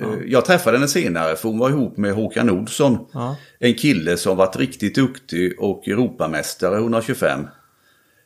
[0.00, 2.98] Eh, jag träffade henne senare för hon var ihop med Håkan Olsson.
[3.12, 3.36] Ja.
[3.58, 7.40] En kille som varit riktigt duktig och Europamästare 125.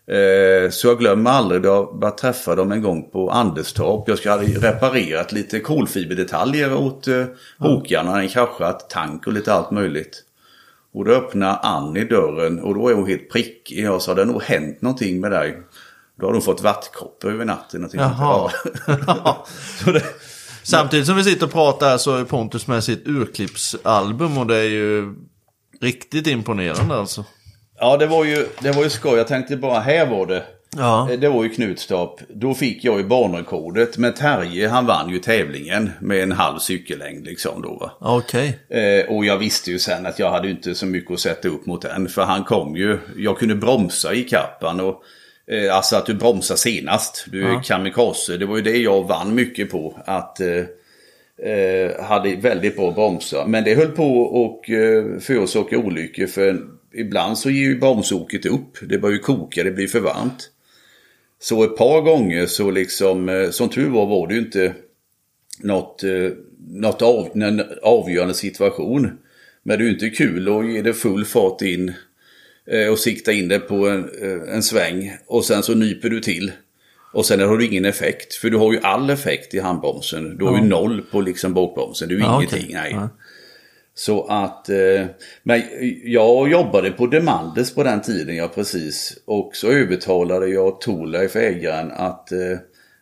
[0.07, 4.09] Eh, så jag glömmer aldrig jag bara träffade dem en gång på Anderstorp.
[4.09, 7.25] Jag skulle ha reparerat lite kolfiberdetaljer åt eh,
[7.59, 8.07] Håkan.
[8.07, 10.23] Han hade kraschat tank och lite allt möjligt.
[10.95, 13.85] Och då öppnar Annie dörren och då är hon helt prickig.
[13.85, 15.59] Jag sa det har nog hänt någonting med dig.
[16.21, 17.91] Då har hon fått vattkoppor över natten.
[17.93, 18.51] Jaha.
[19.85, 20.03] det,
[20.63, 24.69] Samtidigt som vi sitter och pratar så är Pontus med sitt urklippsalbum och det är
[24.69, 25.15] ju
[25.81, 27.25] riktigt imponerande alltså.
[27.79, 29.17] Ja, det var ju, det var ju skoj.
[29.17, 30.45] Jag tänkte bara, här var det.
[30.77, 31.11] Ja.
[31.11, 32.21] Eh, det var ju Knutstorp.
[32.29, 33.99] Då fick jag ju banrekordet.
[33.99, 37.91] Men Terje han vann ju tävlingen med en halv cykellängd liksom då va.
[38.01, 38.59] Okej.
[38.69, 38.81] Okay.
[38.81, 41.67] Eh, och jag visste ju sen att jag hade inte så mycket att sätta upp
[41.67, 42.09] mot den.
[42.09, 45.03] För han kom ju, jag kunde bromsa i kappan och
[45.47, 47.27] Eh, alltså att du bromsar senast.
[47.31, 47.63] Du är ja.
[47.65, 48.37] kamikaze.
[48.37, 49.99] Det var ju det jag vann mycket på.
[50.07, 50.65] Att eh,
[51.49, 53.47] eh hade väldigt bra bromsar.
[53.47, 56.27] Men det höll på att eh, förorsaka olyckor.
[56.27, 56.61] För
[56.95, 58.79] ibland så ger ju bromsoket upp.
[58.83, 60.51] Det börjar ju koka, det blir för varmt.
[61.45, 64.75] Så ett par gånger så liksom, eh, som tur var var det ju inte
[65.61, 66.03] något,
[66.69, 67.29] något av,
[67.83, 69.11] avgörande situation.
[69.63, 71.93] Men det är ju inte kul att ge det full fart in
[72.67, 76.21] Eh, och sikta in det på en, eh, en sväng och sen så nyper du
[76.21, 76.53] till.
[77.13, 78.35] Och sen har du ingen effekt.
[78.35, 80.39] För du har ju all effekt i handbromsen.
[80.39, 80.59] Du har ja.
[80.59, 82.09] ju noll på liksom bakbromsen.
[82.09, 82.69] Du är ja, ingenting.
[82.69, 82.83] Okay.
[82.83, 82.93] Nej.
[82.93, 83.09] Ja.
[83.97, 85.07] Så att, eh,
[85.43, 85.63] men
[86.05, 89.15] jag jobbade på Demandes på den tiden, jag precis.
[89.27, 92.29] Och så övertalade jag Torleif, ägaren, att,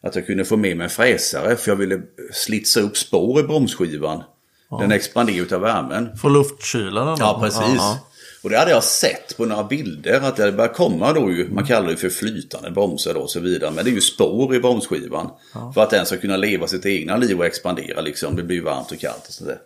[0.03, 1.57] att jag kunde få med mig en fräsare.
[1.57, 2.01] För jag ville
[2.33, 4.23] slitsa upp spår i bromsskivan.
[4.71, 4.79] Ja.
[4.79, 6.17] Den expanderar av värmen.
[6.17, 7.17] Få luftkyla den?
[7.19, 7.77] Ja, precis.
[7.77, 7.99] Ja,
[8.43, 11.67] och det hade jag sett på några bilder att det börjar komma då ju, man
[11.67, 13.71] kallar det för flytande bromsar då och så vidare.
[13.71, 15.31] Men det är ju spår i bromsskivan.
[15.55, 15.73] Ja.
[15.75, 18.37] För att den ska kunna leva sitt egna liv och expandera liksom.
[18.37, 19.59] Det blir varmt och kallt och sådär.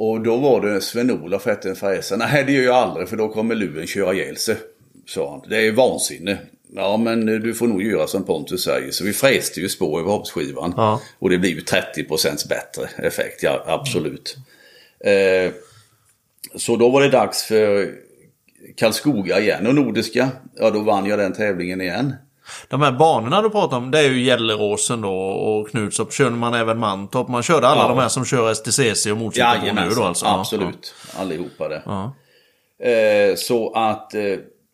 [0.00, 2.16] Och då var det Sven-Olof hette en fräsa.
[2.16, 4.56] Nej det gör jag aldrig för då kommer luren köra ihjäl sig.
[5.06, 5.50] Sa han.
[5.50, 6.38] Det är vansinne.
[6.74, 8.90] Ja men du får nog göra som Pontus säger.
[8.90, 10.74] Så vi fräste ju spår i bromsskivan.
[10.76, 11.00] Ja.
[11.18, 14.36] Och det blir ju 30% bättre effekt, ja absolut.
[15.00, 15.46] Mm.
[15.46, 15.52] Eh,
[16.56, 17.94] så då var det dags för
[18.76, 20.28] Karlskoga igen och Nordiska.
[20.56, 22.14] Ja, då vann jag den tävlingen igen.
[22.68, 26.12] De här banorna du pratar om, det är ju Gelleråsen då och Knutstorp.
[26.12, 27.28] Körde man även Mantorp?
[27.28, 27.88] Man körde alla ja.
[27.88, 30.26] de här som kör STCC och motorcykel nu då alltså?
[30.26, 31.20] Absolut, ja.
[31.20, 31.82] allihopa det.
[31.84, 32.14] Ja.
[32.88, 34.22] Eh, så att, eh,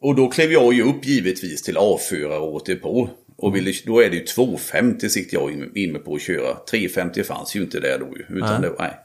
[0.02, 3.10] och då klev jag ju upp givetvis till A4 året på.
[3.36, 6.54] Och ville, då är det ju 250 sitter jag inne på att köra.
[6.70, 8.36] 350 fanns ju inte där då ju.
[8.36, 8.70] Utan nej.
[8.70, 8.98] Det, nej.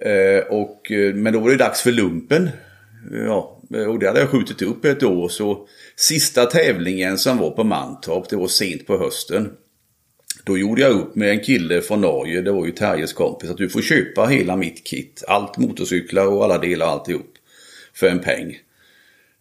[0.00, 2.50] Eh, och, eh, men då var det dags för lumpen.
[3.26, 5.28] Ja, Eh, och det hade jag skjutit upp ett år.
[5.28, 9.50] Så sista tävlingen som var på Mantorp, det var sent på hösten.
[10.44, 13.56] Då gjorde jag upp med en kille från Norge, det var ju Terjes kompis, att
[13.56, 15.24] du får köpa hela mitt kit.
[15.28, 17.34] Allt motorcyklar och alla delar alltihop.
[17.94, 18.58] För en peng.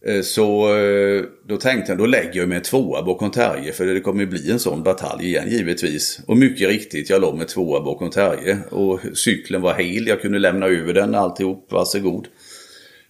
[0.05, 3.85] Eh, så eh, då tänkte jag, då lägger jag mig en tvåa bakom Terje för
[3.85, 6.19] det kommer bli en sån batalj igen givetvis.
[6.27, 8.57] Och mycket riktigt, jag låg med tvåa bakom Terje.
[8.69, 12.27] Och cykeln var hel, jag kunde lämna över den alltihop, varsågod.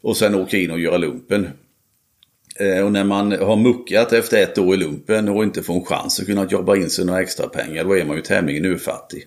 [0.02, 1.48] Och sen åka in och göra lumpen.
[2.56, 5.86] Eh, och när man har muckat efter ett år i lumpen och inte får en
[5.86, 9.26] chans att kunna jobba in sig några extra pengar, då är man ju tämligen urfattig.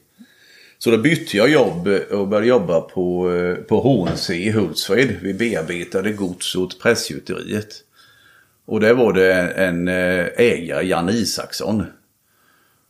[0.78, 5.16] Så då bytte jag jobb och började jobba på, eh, på HNC i Hultsfred.
[5.22, 7.68] Vi bearbetade gods åt pressgjuteriet.
[8.66, 11.84] Och där var det en eh, ägare, Jan Isaksson.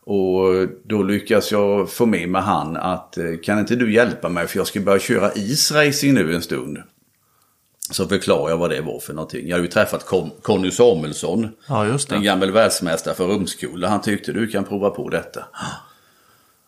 [0.06, 4.58] Och då lyckas jag få med mig han att kan inte du hjälpa mig för
[4.58, 6.78] jag ska börja köra isracing nu en stund.
[7.90, 9.48] Så förklarade jag vad det var för någonting.
[9.48, 11.48] Jag hade ju träffat Con Conny Samuelsson.
[11.68, 12.14] Ja, just det.
[12.14, 13.88] En gammal världsmästare för rumskola.
[13.88, 15.44] Han tyckte du kan prova på detta.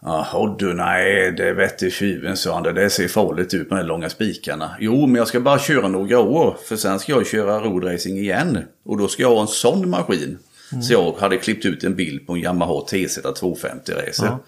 [0.02, 2.62] Jaha du, nej det vette tjuven sa han.
[2.62, 4.70] Det där ser farligt ut med de långa spikarna.
[4.80, 6.56] Jo, men jag ska bara köra några år.
[6.64, 8.64] För sen ska jag köra roadracing igen.
[8.84, 10.38] Och då ska jag ha en sån maskin.
[10.72, 10.82] Mm.
[10.82, 14.26] Så jag hade klippt ut en bild på en Yamaha TZ 250 racer.
[14.26, 14.38] Ja.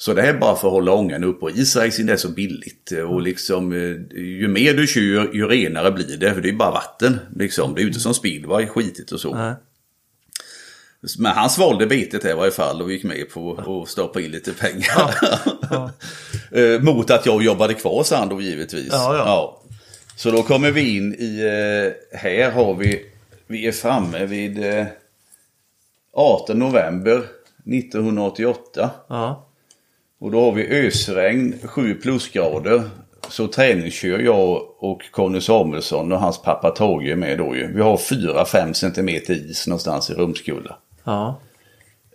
[0.00, 2.92] Så det är bara för att hålla ångan uppe och isracing är så billigt.
[3.08, 3.72] Och liksom
[4.14, 6.34] ju mer du kör ju renare blir det.
[6.34, 7.18] För det är bara vatten.
[7.36, 7.74] Liksom.
[7.74, 9.34] Det är ju inte som speedway, skitigt och så.
[9.34, 9.54] Nej.
[11.18, 14.52] Men han svalde bitet i varje fall och gick med på att stoppa in lite
[14.52, 14.86] pengar.
[14.96, 15.10] Ja,
[16.50, 16.58] ja.
[16.58, 18.88] Eh, mot att jag jobbade kvar sa han då givetvis.
[18.92, 19.62] Ja.
[20.16, 23.04] Så då kommer vi in i, eh, här har vi,
[23.46, 24.64] vi är framme vid
[26.12, 27.22] 18 eh, november
[27.66, 28.90] 1988.
[30.18, 32.82] Och då har vi ösregn, 7 plusgrader.
[33.28, 37.72] Så träningskör jag och Conny Samuelsson och hans pappa Tage med då ju.
[37.72, 40.76] Vi har 4-5 cm is någonstans i Rumskulla.
[41.04, 41.40] Ja.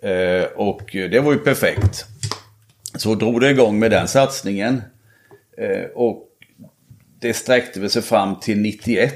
[0.01, 2.05] Eh, och det var ju perfekt.
[2.95, 4.81] Så drog det igång med den satsningen.
[5.57, 6.27] Eh, och
[7.19, 9.13] det sträckte väl sig fram till 91.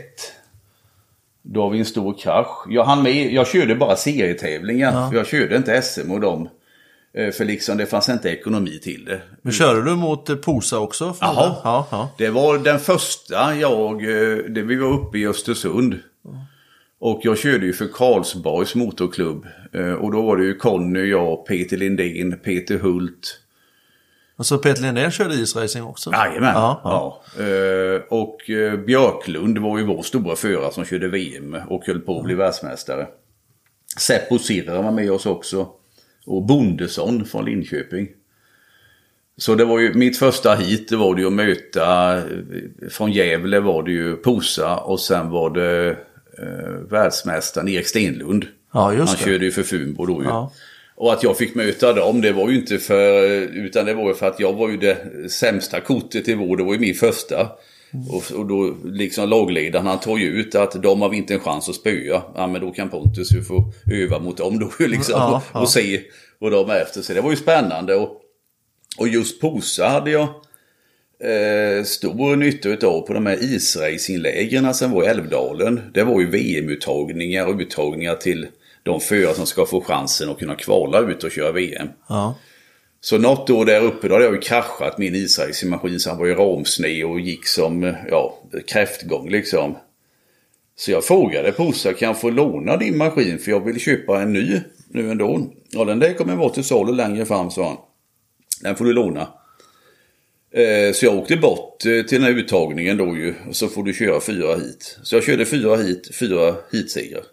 [1.41, 2.65] Då har vi en stor krasch.
[2.69, 4.91] Jag, hann med, jag körde bara serietävlingar.
[4.91, 5.12] Ja.
[5.13, 6.50] Jag körde inte SM och dem.
[7.13, 9.22] Eh, för liksom det fanns inte ekonomi till det.
[9.41, 11.15] Men körde du mot eh, Posa också?
[11.22, 11.56] Jaha.
[11.63, 12.10] Ja, ja.
[12.17, 16.00] Det var den första jag, eh, det vi var uppe i Östersund.
[17.00, 19.46] Och jag körde ju för Karlsborgs motorklubb.
[20.00, 23.39] Och då var det ju Conny, jag, Peter Lindén, Peter Hult.
[24.38, 26.12] Och så Peter Lindén körde isracing också?
[26.12, 26.54] Jajamän.
[26.54, 27.22] Ja, ja.
[27.38, 28.02] ja.
[28.10, 28.38] Och
[28.86, 33.08] Björklund var ju vår stora förare som körde VM och höll på att bli världsmästare.
[33.98, 35.67] Seppo Sirra var med oss också.
[36.27, 38.07] Och Bondesson från Linköping.
[39.37, 42.21] Så det var ju mitt första hit, det var det ju att möta,
[42.89, 45.89] från Gävle var det ju Posa och sen var det
[46.39, 48.45] eh, världsmästaren Erik Stenlund.
[48.73, 49.31] Ja, just Han det.
[49.31, 50.27] körde ju för Funbo då ju.
[50.27, 50.51] Ja.
[50.95, 53.23] Och att jag fick möta dem, det var ju inte för...
[53.57, 54.97] Utan det var ju för att jag var ju det
[55.31, 56.57] sämsta kortet i vår.
[56.57, 57.51] Det var ju min första.
[58.10, 61.69] Och, och, då liksom lagledaren han tar ju ut att de har inte en chans
[61.69, 62.21] att spöa.
[62.36, 65.13] Ja men då kan Pontus ju få öva mot dem då liksom.
[65.17, 65.60] Ja, ja.
[65.60, 66.02] Och, se
[66.39, 67.02] vad de är efter.
[67.02, 67.95] Så det var ju spännande.
[67.95, 68.21] Och,
[68.97, 70.28] och just Posa hade jag
[71.19, 75.82] eh, stor nytta av på de här isracinglägren som var i Älvdalen.
[75.93, 78.47] Det var ju VM-uttagningar och uttagningar till
[78.84, 81.88] de förare som ska få chansen att kunna kvala ut och köra VM.
[82.10, 82.36] Ja.
[83.01, 86.25] Så något år där uppe då hade jag ju kraschat min isracingmaskin så han var
[86.25, 89.77] ju ramsned och gick som ja, kräftgång liksom.
[90.75, 94.33] Så jag frågade Posa, kan jag få låna din maskin för jag vill köpa en
[94.33, 95.47] ny nu ändå.
[95.71, 97.77] Ja den där kommer vara till salu längre fram sa han.
[98.62, 99.27] Den får du låna.
[100.51, 103.33] Eh, så jag åkte bort eh, till den här uttagningen då ju.
[103.49, 104.99] Och så får du köra fyra hit.
[105.03, 107.23] Så jag körde fyra hit, fyra hitsegrar.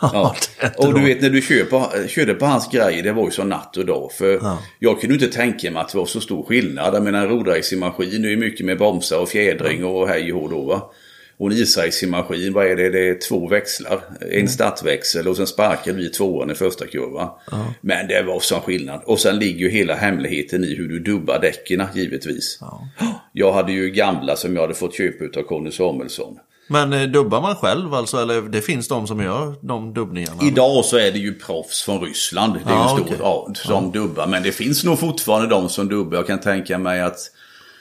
[0.00, 0.36] Ja.
[0.76, 3.44] och du vet när du kör på, körde på hans grejer, det var ju så
[3.44, 4.12] natt och dag.
[4.12, 4.58] För ja.
[4.78, 6.94] jag kunde inte tänka mig att det var så stor skillnad.
[6.94, 10.60] Jag menar en rodracingmaskin är ju mycket med bromsar och fjädring och hej och då
[10.60, 10.90] va.
[11.36, 12.90] Och en isracingmaskin, vad är det?
[12.90, 14.00] Det är två växlar.
[14.20, 14.48] En mm.
[14.48, 17.28] startväxel och sen sparkar vi tvåan i första kurvan.
[17.50, 17.74] Ja.
[17.80, 19.02] Men det var sån skillnad.
[19.04, 22.58] Och sen ligger ju hela hemligheten i hur du dubbar däcken givetvis.
[22.60, 22.88] Ja.
[23.32, 26.38] Jag hade ju gamla som jag hade fått köpa av Conny Samuelsson.
[26.66, 28.16] Men eh, dubbar man själv alltså?
[28.16, 30.42] Eller det finns de som gör de dubbningarna?
[30.42, 32.54] Idag så är det ju proffs från Ryssland.
[32.54, 33.16] Det är ja, ju stor, okay.
[33.20, 34.00] ja, som ja.
[34.00, 34.26] dubbar.
[34.26, 36.16] Men det finns nog fortfarande de som dubbar.
[36.16, 37.18] Jag kan tänka mig att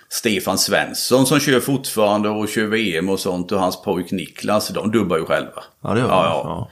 [0.10, 4.92] Stefan Svensson som kör fortfarande och kör VM och sånt och hans pojk Niklas, de
[4.92, 5.64] dubbar ju själva.
[5.84, 6.42] Ja, det gör ja, ja.
[6.46, 6.72] ja.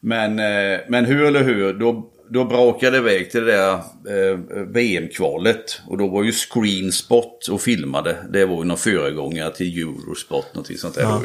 [0.00, 4.38] Men, eh, men hur eller hur, då, då brakade det iväg till det där eh,
[4.66, 5.80] VM-kvalet.
[5.88, 8.16] Och då var ju Screenspot och filmade.
[8.32, 11.02] Det var ju någon föregångare till Eurospot, någonting sånt där.
[11.02, 11.22] Ja.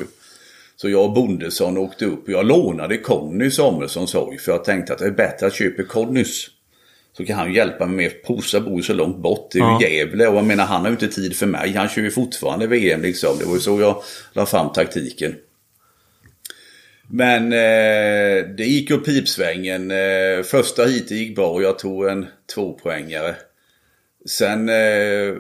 [0.82, 4.38] Så jag och Bondesson åkte upp och jag lånade Conny Samuelssons hoj.
[4.38, 6.48] För jag tänkte att det är bättre att köpa Connys.
[7.18, 8.24] Så kan han hjälpa mig med.
[8.24, 9.50] Posa bor ju så långt bort.
[9.52, 9.82] Det är ja.
[9.82, 11.74] ju Gävle och jag menar han har ju inte tid för mig.
[11.74, 13.38] Han kör ju fortfarande VM liksom.
[13.40, 15.36] Det var ju så jag la fram taktiken.
[17.10, 19.92] Men eh, det gick upp pipsvängen.
[19.92, 23.36] Eh, första heatet gick bra och jag tog en tvåpoängare.
[24.30, 25.36] Sen eh,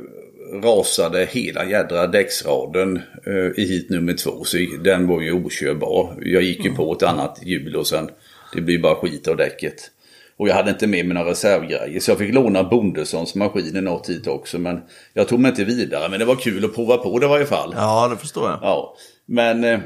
[0.53, 4.43] rasade hela jädra däcksraden eh, i hit nummer två.
[4.43, 6.13] Så den var ju okörbar.
[6.21, 6.77] Jag gick ju mm.
[6.77, 8.09] på ett annat hjul och sen
[8.53, 9.91] det blir bara skit av däcket.
[10.37, 11.99] Och jag hade inte med mig några reservgrejer.
[11.99, 14.59] Så jag fick låna Bondessons maskin i något tid också.
[14.59, 14.81] Men
[15.13, 16.09] jag tog mig inte vidare.
[16.09, 17.73] Men det var kul att prova på det i varje fall.
[17.77, 18.59] Ja, det förstår jag.
[18.61, 18.95] Ja.
[19.25, 19.79] Men eh,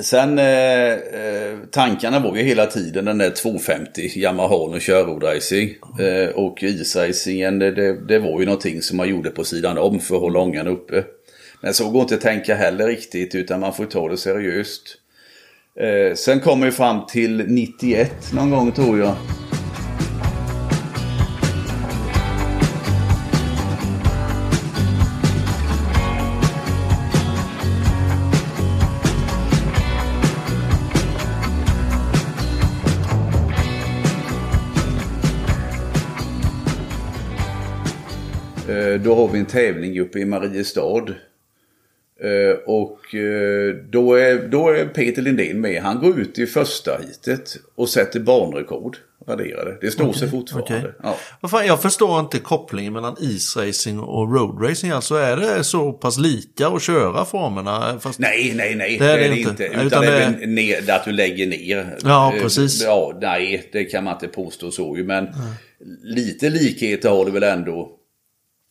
[0.00, 5.74] sen eh, eh, tankarna var ju hela tiden den där 250 Yamaha och körrodracing.
[6.00, 10.00] Eh, och isracingen det, det, det var ju någonting som man gjorde på sidan om
[10.00, 11.04] för att hålla ångan uppe.
[11.60, 14.82] Men så går inte att tänka heller riktigt utan man får ta det seriöst.
[15.80, 19.16] Eh, sen kommer vi fram till 91 någon gång tror jag.
[39.04, 41.08] Då har vi en tävling uppe i Mariestad.
[42.20, 45.82] Eh, Och eh, då är, då är Peter Lindén med.
[45.82, 48.96] Han går ut i första hitet och sätter banrekord.
[49.26, 49.76] Raderade.
[49.80, 50.64] Det står sig fortfarande.
[50.78, 50.92] okej.
[51.02, 51.16] Ja.
[51.40, 54.90] Vad fan, jag förstår inte kopplingen mellan isracing och roadracing.
[54.90, 57.98] Alltså är det så pass lika att köra formerna?
[58.00, 58.18] Fast...
[58.18, 58.98] Nej, nej, nej.
[58.98, 59.50] Det är det inte.
[59.50, 59.64] inte.
[59.64, 61.98] Utan Utan, det är det- ner, att du lägger ner.
[62.04, 62.82] Ja, precis.
[62.82, 65.04] Ja, nej, det kan man inte påstå så ju.
[65.04, 65.26] Men
[66.02, 67.90] lite likheter har det väl ändå.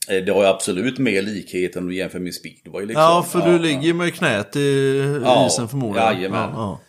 [0.10, 2.86] Eh, Det har ju absolut mer likheter om du jämför med speedway.
[2.86, 3.04] Liksom.
[3.04, 6.08] Ja, för du ligger ju med knät i Ja, isen förmodligen.
[6.16, 6.50] jajamän.
[6.54, 6.80] Ja,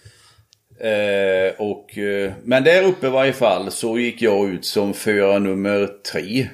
[0.81, 5.39] Eh, och, eh, men där uppe i varje fall så gick jag ut som förare
[5.39, 6.49] nummer tre.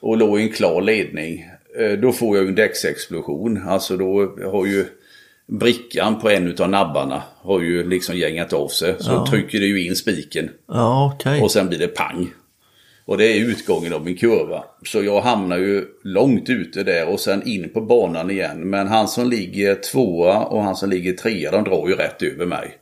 [0.00, 1.46] Och låg i en klar ledning.
[1.78, 3.62] Eh, då får jag en däcksexplosion.
[3.68, 4.86] Alltså då har ju
[5.46, 8.94] brickan på en utav nabbarna har ju liksom gängat av sig.
[8.98, 10.44] Så trycker det ju in spiken.
[10.68, 10.74] ja.
[10.74, 11.42] ja okej.
[11.42, 12.30] Och sen blir det pang.
[13.08, 14.64] Och det är utgången av min kurva.
[14.86, 18.70] Så jag hamnar ju långt ute där och sen in på banan igen.
[18.70, 22.46] Men han som ligger tvåa och han som ligger trea de drar ju rätt över
[22.46, 22.78] mig.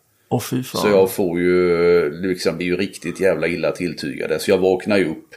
[0.62, 0.80] Fan.
[0.80, 4.38] Så jag får ju, liksom blir ju riktigt jävla illa tilltygade.
[4.38, 5.34] Så jag vaknar ju upp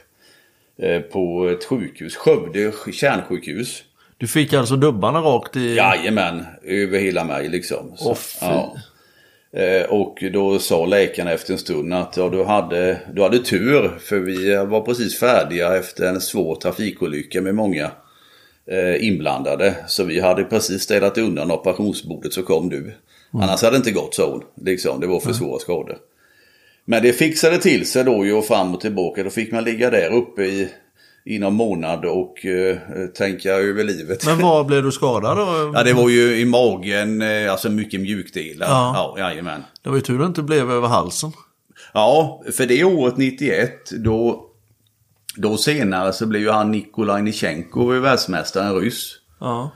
[0.82, 3.82] eh, på ett sjukhus, Skövde kärnsjukhus.
[4.16, 5.74] Du fick alltså dubbarna rakt i...
[5.74, 7.92] Jajamän, över hela mig liksom.
[7.96, 8.80] Så, Åh, fy.
[9.56, 13.98] Eh, Och då sa läkaren efter en stund att ja, du, hade, du hade tur
[13.98, 17.90] för vi var precis färdiga efter en svår trafikolycka med många
[18.66, 19.74] eh, inblandade.
[19.86, 22.92] Så vi hade precis städat undan operationsbordet så kom du.
[23.32, 24.42] Annars hade det inte gått så hon.
[24.66, 25.98] Liksom, det var för svåra skador.
[26.84, 29.22] Men det fixade till sig då ju och fram och tillbaka.
[29.22, 30.68] Då fick man ligga där uppe i,
[31.34, 32.76] i någon månad och eh,
[33.14, 34.26] tänka över livet.
[34.26, 35.72] Men var blev du skadad då?
[35.74, 38.66] Ja, det var ju i magen, eh, alltså mycket mjukdelar.
[38.66, 39.14] Ja.
[39.18, 39.64] Ja, jajamän.
[39.82, 41.32] Det var ju tur det inte blev över halsen.
[41.94, 44.46] Ja, för det året 91, då,
[45.36, 49.12] då senare så blev ju han Nikolaj Nichenko världsmästare, en ryss.
[49.40, 49.70] Ja.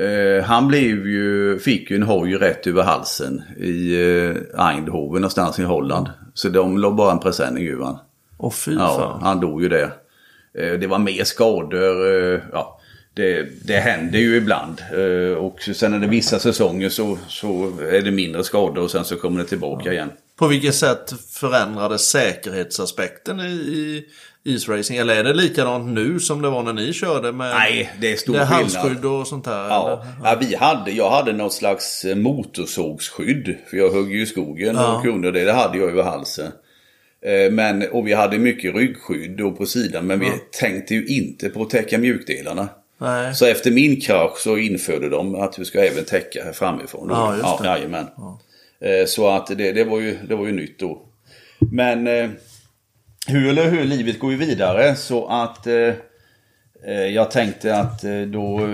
[0.00, 5.58] Eh, han blev ju, fick ju en hoj rätt över halsen i eh, Eindhoven någonstans
[5.58, 6.08] i Holland.
[6.34, 7.98] Så de la bara en presenning över han.
[8.38, 9.22] Åh fy Ja, fan.
[9.22, 9.90] han dog ju där.
[10.58, 12.06] Eh, Det var mer skador.
[12.34, 12.80] eh, Ja,
[13.14, 14.82] det, det händer ju ibland.
[14.92, 19.04] Eh, Och sen är det vissa säsonger så, så är det mindre skador och sen
[19.04, 20.10] så kommer det tillbaka igen.
[20.38, 24.04] På vilket sätt förändrades säkerhetsaspekten i, i
[24.44, 24.96] isracing?
[24.96, 28.16] Eller är det likadant nu som det var när ni körde med Nej, det är
[28.16, 29.68] stor det halsskydd och sånt där?
[29.68, 33.56] Ja, ja, vi hade, jag hade något slags motorsågsskydd.
[33.70, 34.96] För jag högg ju i skogen Ja.
[34.96, 35.44] och kunde det.
[35.44, 36.52] Det hade jag över halsen.
[37.24, 40.06] Eh, Men, och vi hade mycket ryggskydd då på sidan.
[40.06, 42.68] Men vi tänkte ju inte på att täcka mjukdelarna.
[42.98, 43.34] Nej.
[43.34, 47.08] Så efter min krasch så införde de att vi ska även täcka här framifrån.
[47.10, 47.68] Ja, just det.
[47.68, 48.06] Ja, jajamän.
[48.80, 51.02] Eh, Så att det, det, var ju, det var ju nytt då.
[51.72, 52.30] Men eh,
[53.28, 54.96] hur eller hur, livet går ju vidare.
[54.96, 55.66] Så att
[57.12, 58.68] jag tänkte att då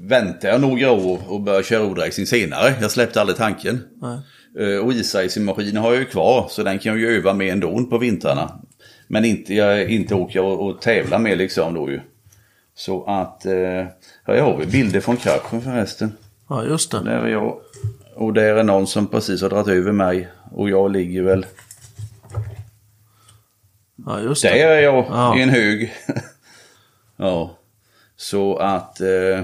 [0.00, 2.74] väntar jag några år och börjar köra rodracing senare.
[2.80, 3.80] Jag släppte aldrig tanken.
[4.02, 4.18] Nej.
[4.58, 7.84] Eh, Och isracingmaskinen har jag ju kvar så den kan jag ju öva med ändå
[7.84, 8.58] på vintrarna.
[9.06, 12.00] Men inte, jag, inte åka och, och tävla med liksom då ju.
[12.74, 13.86] Så att, eh,
[14.26, 16.12] jag har väl bilder från kraschen förresten.
[16.48, 17.00] Ja, just det.
[17.04, 17.56] Där är jag.
[18.14, 20.28] Och där är någon som precis har dragit över mig.
[20.52, 21.46] Och jag ligger väl,
[24.06, 24.60] Ja, just där det.
[24.62, 25.38] är jag Ja.
[25.38, 25.92] i en hög.
[27.16, 27.58] ja,
[28.16, 29.00] så att...
[29.00, 29.40] Eh,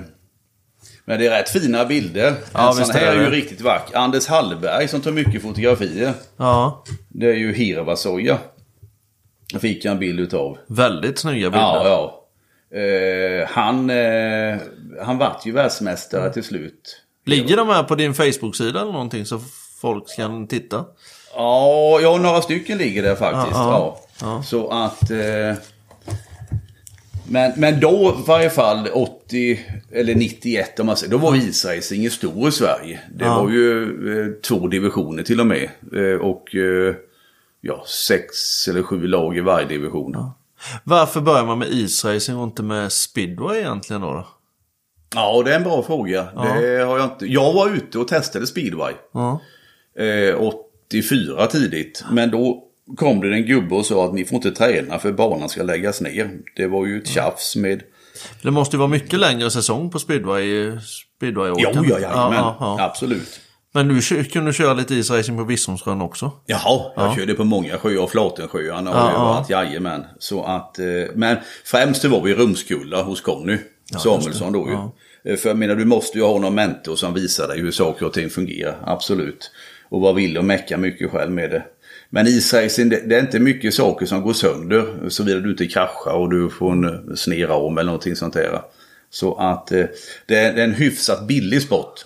[1.05, 2.35] men det är rätt fina bilder.
[2.53, 3.97] Ja, en sån här är ju riktigt vacker.
[3.97, 6.13] Anders Hallberg som tar mycket fotografier.
[6.37, 8.39] Ja, Det är ju Hirvasoja.
[9.61, 10.59] Fick jag en bild utav.
[10.67, 11.61] väldigt snygga bilder.
[11.85, 12.17] Ja, ja.
[12.79, 14.57] Eh, han, eh,
[15.03, 16.97] han vart ju världsmästare till slut.
[17.27, 19.41] Ligger de här på din Facebook-sida eller någonting så
[19.81, 20.85] folk kan titta?
[21.35, 23.57] Ja, ja, några stycken ligger där faktiskt.
[23.57, 24.43] Ja, Ja, ja.
[24.43, 25.11] Så att...
[25.11, 25.55] Eh,
[27.31, 29.61] men, men då i varje fall 80
[29.93, 31.11] eller 91 om man säger.
[31.13, 33.01] Då var isracing stor i Sverige.
[33.15, 33.43] Det Ja.
[33.43, 33.83] var ju
[34.27, 35.69] eh, två divisioner till och med.
[35.97, 36.95] Eh, och eh,
[37.61, 38.33] ja, sex
[38.69, 40.17] eller sju lag i varje division.
[40.85, 44.29] Varför börjar man med isracing och inte med speedway egentligen då?
[45.15, 46.23] Ja, det är en bra fråga.
[46.35, 47.27] Det har jag, inte.
[47.27, 48.93] jag var ute och testade speedway.
[49.13, 49.41] Ja.
[49.99, 50.35] Eh,
[50.89, 52.05] 84 tidigt.
[52.13, 52.65] Men då
[52.97, 56.01] kom det en gubbe och sa att ni får inte träna för banan ska läggas
[56.01, 56.31] ner.
[56.57, 57.83] Det var ju ett tjafs med
[58.43, 60.73] Det måste ju vara mycket längre säsong på speedway,
[61.19, 63.41] speedway Jo, ja, ja, absolut.
[63.73, 66.33] Men du kunde köra lite isracing på Visumsjön också?
[66.47, 70.05] Jaha, jag körde på många sjöar, Flatensjöarna och överallt, jajamän.
[70.19, 73.59] Så att, eh, men främst det var vi Rumskulla hos Conny
[73.99, 74.75] Samuelsson då ju.
[75.33, 78.07] Eh, För jag menar, du måste ju ha någon mentor som visar dig hur saker
[78.07, 79.51] och ting fungerar, absolut.
[79.89, 81.65] Och vara villig att mecka mycket själv med det.
[82.11, 86.13] Men isracing, det, det är inte mycket saker som går sönder, såvida du inte kraschar
[86.13, 88.61] och du får en sned om eller någonting sånt där.
[89.11, 89.85] Så att eh,
[90.27, 92.05] det är, det är en hyfsat billig sport.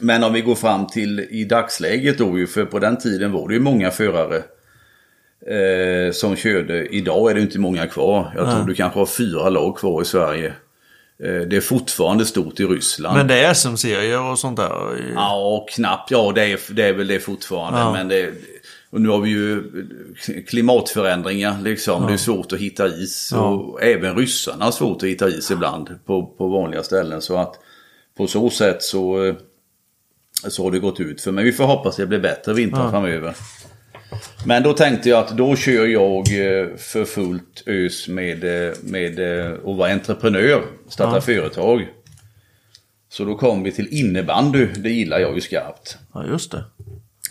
[0.00, 3.48] Men om vi går fram till i dagsläget då ju, för på den tiden var
[3.48, 4.36] det ju många förare
[5.46, 6.86] eh, som körde.
[6.86, 8.32] Idag är det inte många kvar.
[8.36, 10.52] Jag tror du kanske har fyra lag kvar i Sverige.
[11.22, 13.16] Eh, det är fortfarande stort i Ryssland.
[13.16, 14.72] Men det är SM-serier och sånt där?
[15.14, 16.10] Ja, knappt.
[16.10, 17.80] Ja, det är, det är väl det fortfarande.
[17.80, 17.92] Ja.
[17.92, 18.32] Men det,
[18.94, 19.62] och nu har vi ju
[20.46, 22.06] klimatförändringar liksom.
[22.06, 23.32] Det är svårt att hitta is.
[23.32, 27.22] Och även ryssarna har svårt att hitta is ibland på, på vanliga ställen.
[27.22, 27.54] Så att
[28.16, 29.34] på så sätt så, eh,
[30.48, 31.32] så har det gått ut för.
[31.32, 33.36] Men vi får hoppas det blir bättre vintrar framöver.
[34.46, 39.18] Men då tänkte jag att då kör jag eh, för fullt ös med, eh, med
[39.18, 41.88] eh, att vara entreprenör, starta företag.
[43.08, 45.98] Så då kom vi till innebandy, det gillar jag ju skarpt.
[46.12, 46.64] Ja, just det.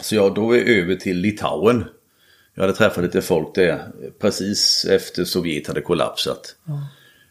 [0.01, 1.85] Så jag drog över till Litauen.
[2.55, 3.81] Jag hade träffat lite folk där
[4.21, 6.55] precis efter Sovjet hade kollapsat.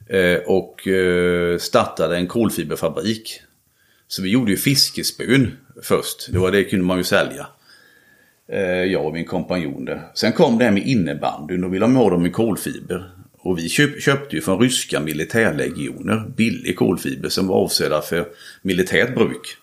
[0.09, 3.41] Eh, och eh, startade en kolfiberfabrik.
[4.09, 6.33] Så vi gjorde ju fiskespön först.
[6.33, 7.47] Det var det kunde man ju sälja.
[8.49, 10.11] Eh, jag och min kompanjon där.
[10.15, 13.11] Sen kom det här med innebandyn och ville ha dem i kolfiber.
[13.39, 18.29] Och vi köp, köpte ju från ryska militärlegioner billig kolfiber som var avsedda för
[18.63, 19.57] militärt bruk.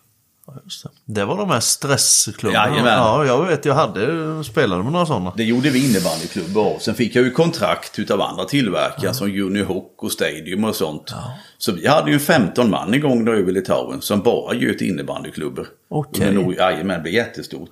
[0.55, 0.89] Ja, just det.
[1.05, 2.79] det var de här stressklubbarna.
[2.89, 3.65] Ja, jag vet.
[3.65, 5.33] Jag hade spelade med några sådana.
[5.37, 6.79] Det gjorde vi innebandyklubbar av.
[6.79, 11.13] Sen fick jag ju kontrakt utav andra tillverkare som Unihoc och Stadium och sånt.
[11.57, 15.67] Så vi hade ju 15 man igång då över Litauen som bara göt innebandyklubbor.
[15.89, 16.33] Okej.
[16.33, 17.69] Nor- Jajamän, det blev jättestort.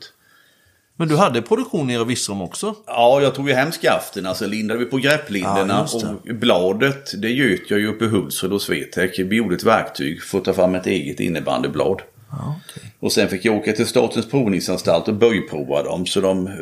[0.99, 2.75] Men du hade produktion nere i Virserum också?
[2.87, 7.29] Ja, jag tog ju hem skaften, så lindade vi på grepplinderna Ja, och bladet, det
[7.29, 9.19] göt jag ju uppe i Hultsfred och Swetec.
[9.19, 12.01] Vi gjorde ett verktyg för att ta fram ett eget innebandyblad.
[12.31, 12.93] Ja, okej.
[12.99, 16.53] Och sen fick jag åka till Statens provningsanstalt och böjprova dem så de eh,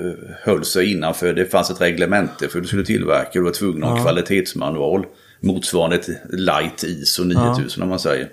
[0.44, 1.34] höll sig innanför.
[1.34, 3.30] Det fanns ett reglemente för att du skulle tillverka.
[3.34, 5.06] Du var tvungen att ha en kvalitetsmanual
[5.40, 8.30] motsvarande ett light ISO 9000 om man säger.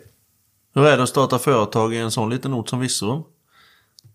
[0.75, 3.23] Hur är det att starta företag i en sån liten ort som Virserum?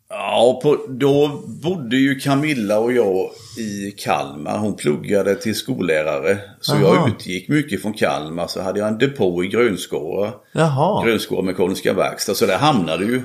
[0.09, 3.29] Ja, på, då bodde ju Camilla och jag
[3.59, 4.57] i Kalmar.
[4.57, 6.37] Hon pluggade till skollärare.
[6.61, 6.83] Så Aha.
[6.83, 8.47] jag utgick mycket från Kalmar.
[8.47, 10.31] Så hade jag en depå i Grönskåra.
[11.05, 12.33] Grönskåra Mekaniska Verkstad.
[12.33, 13.21] Så där hamnade ju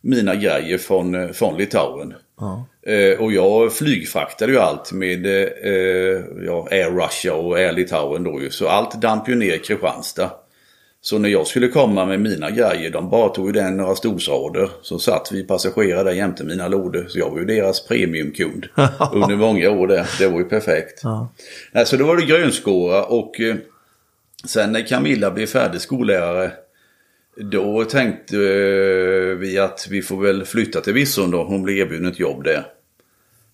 [0.00, 2.14] mina grejer från, eh, från Litauen.
[2.40, 2.66] Ja.
[2.86, 8.40] Eh, och jag flygfraktade ju allt med eh, ja, Air Russia och Air Litauen då
[8.40, 8.50] ju.
[8.50, 10.30] Så allt damp ju ner i Kristianstad.
[11.04, 14.70] Så när jag skulle komma med mina grejer, de bara tog ju den några stolsrader.
[14.82, 17.06] Så satt vi passagerare där jämte mina lådor.
[17.08, 18.66] Så jag var ju deras premiumkund
[19.12, 20.06] under många år där.
[20.18, 21.00] Det var ju perfekt.
[21.02, 21.28] Ja.
[21.72, 23.56] Nej, så då var det grönskåra och eh,
[24.44, 26.52] sen när Camilla blev färdig skollärare
[27.36, 31.44] då tänkte eh, vi att vi får väl flytta till Virserum då.
[31.44, 32.66] Hon blev erbjuden ett jobb där.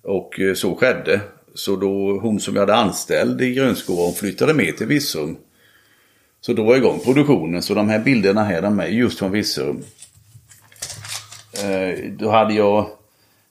[0.02, 1.20] Och eh, så skedde.
[1.54, 5.36] Så då hon som jag hade anställd i grönskåra hon flyttade med till Virserum.
[6.40, 7.62] Så då var jag igång produktionen.
[7.62, 9.82] Så de här bilderna här de är just från Virserum.
[11.64, 12.86] Eh, då hade jag,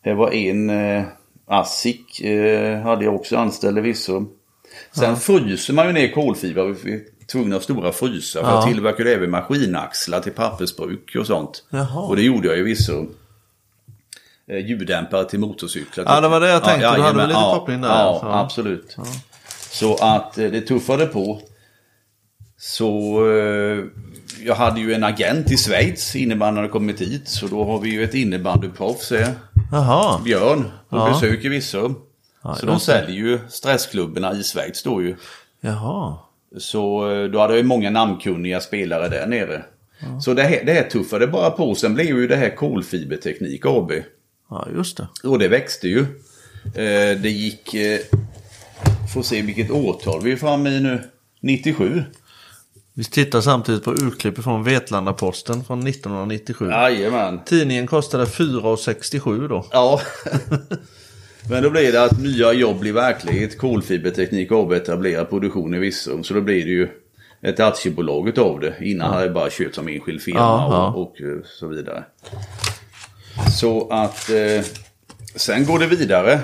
[0.03, 1.03] det var en eh,
[1.47, 4.29] ASIC eh, hade jag också anställd i Virserum.
[4.91, 6.75] Sen fryser man ju ner kolfiber.
[6.83, 8.41] Vi är tvungna att stora frysar.
[8.43, 8.55] För Ja.
[8.55, 11.63] jag tillverkade även maskinaxlar till pappersbruk och sånt.
[11.69, 11.99] Jaha.
[12.01, 13.09] Och det gjorde jag i Virserum.
[14.47, 16.05] Eh, ljuddämpare till motorcyklar.
[16.07, 16.95] Ja, det var det jag tänkte.
[16.95, 17.89] Du hade väl lite ja, koppling där.
[17.89, 18.39] Ja, Ja.
[18.39, 18.97] absolut.
[19.71, 21.41] Så att det tuffade på.
[22.59, 23.83] Så eh,
[24.45, 27.27] jag hade ju en agent i Schweiz innebandyn hade kommit hit.
[27.29, 29.33] Så då har vi ju ett innebandyproffs här.
[29.71, 30.21] Jaha.
[30.23, 31.09] Björn på Ja.
[31.09, 31.95] besök i Virserum.
[32.43, 35.15] Ja, så de säljer ju stressklubborna i Schweiz då ju.
[35.61, 36.17] Jaha.
[36.57, 39.63] Så eh, då hade jag ju många namnkunniga spelare där nere.
[40.21, 41.75] Så det här, det här tuffade bara på.
[41.75, 43.91] Sen blev ju det här Kolfiberteknik AB.
[44.49, 45.07] Ja, just det.
[45.23, 45.99] Och det växte ju.
[46.65, 47.75] Eh, det gick...
[49.13, 51.01] Får se vilket årtal vi är framme i nu.
[51.41, 52.03] 97.
[52.99, 56.69] Vi tittar samtidigt på urklipp från Vetlanda-Posten från 1997.
[56.69, 57.39] Jajamän.
[57.45, 59.65] Tidningen kostade 4,67 då.
[59.71, 60.01] Ja.
[61.49, 63.57] Men då blir det att nya jobb blir verklighet.
[63.57, 66.23] Kolfiberteknik AB etablerar produktion i Virserum.
[66.23, 66.87] Så då blir det ju
[67.41, 68.73] ett aktiebolag utav det.
[68.81, 70.87] Innan hade jag bara kört som enskild firma Ja, ja.
[70.87, 72.03] Och, och eh, så vidare.
[73.59, 74.65] Så att eh,
[75.35, 76.39] sen går det vidare.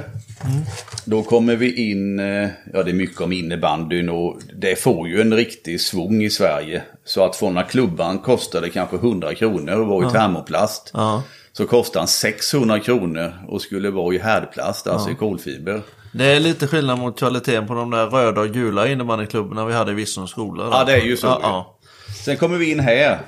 [1.05, 5.21] Då kommer vi in, eh, ja det är mycket om innebandyn och det får ju
[5.21, 6.83] en riktig svung i Sverige.
[7.05, 10.91] Så att få den här klubban kostade kanske 100 kronor och var i termoplast.
[10.93, 11.23] Ja.
[11.53, 15.81] Så kostade den 600 kronor och skulle vara i härdplast, alltså i kolfiber.
[16.13, 19.91] Det är lite skillnad mot kvaliteten på de där röda och gula innebandyklubborna vi hade
[19.91, 20.69] i Vissums skola.
[20.71, 21.27] Ja, det är ju så.
[21.27, 21.77] Ja, ja.
[22.25, 23.19] Sen kommer vi in här.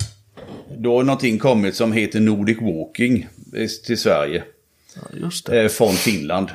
[0.77, 4.43] Då har någonting kommit som heter Nordic Walking eh, till Sverige.
[4.95, 5.61] ja, just det.
[5.63, 6.49] eh, från Finland.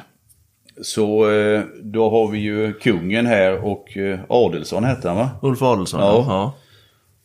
[0.83, 5.31] Så eh, då har vi ju kungen här och eh, Adelsson hette han va?
[5.43, 6.01] Ulf Adelsson.
[6.01, 6.25] Ja.
[6.29, 6.55] Ja.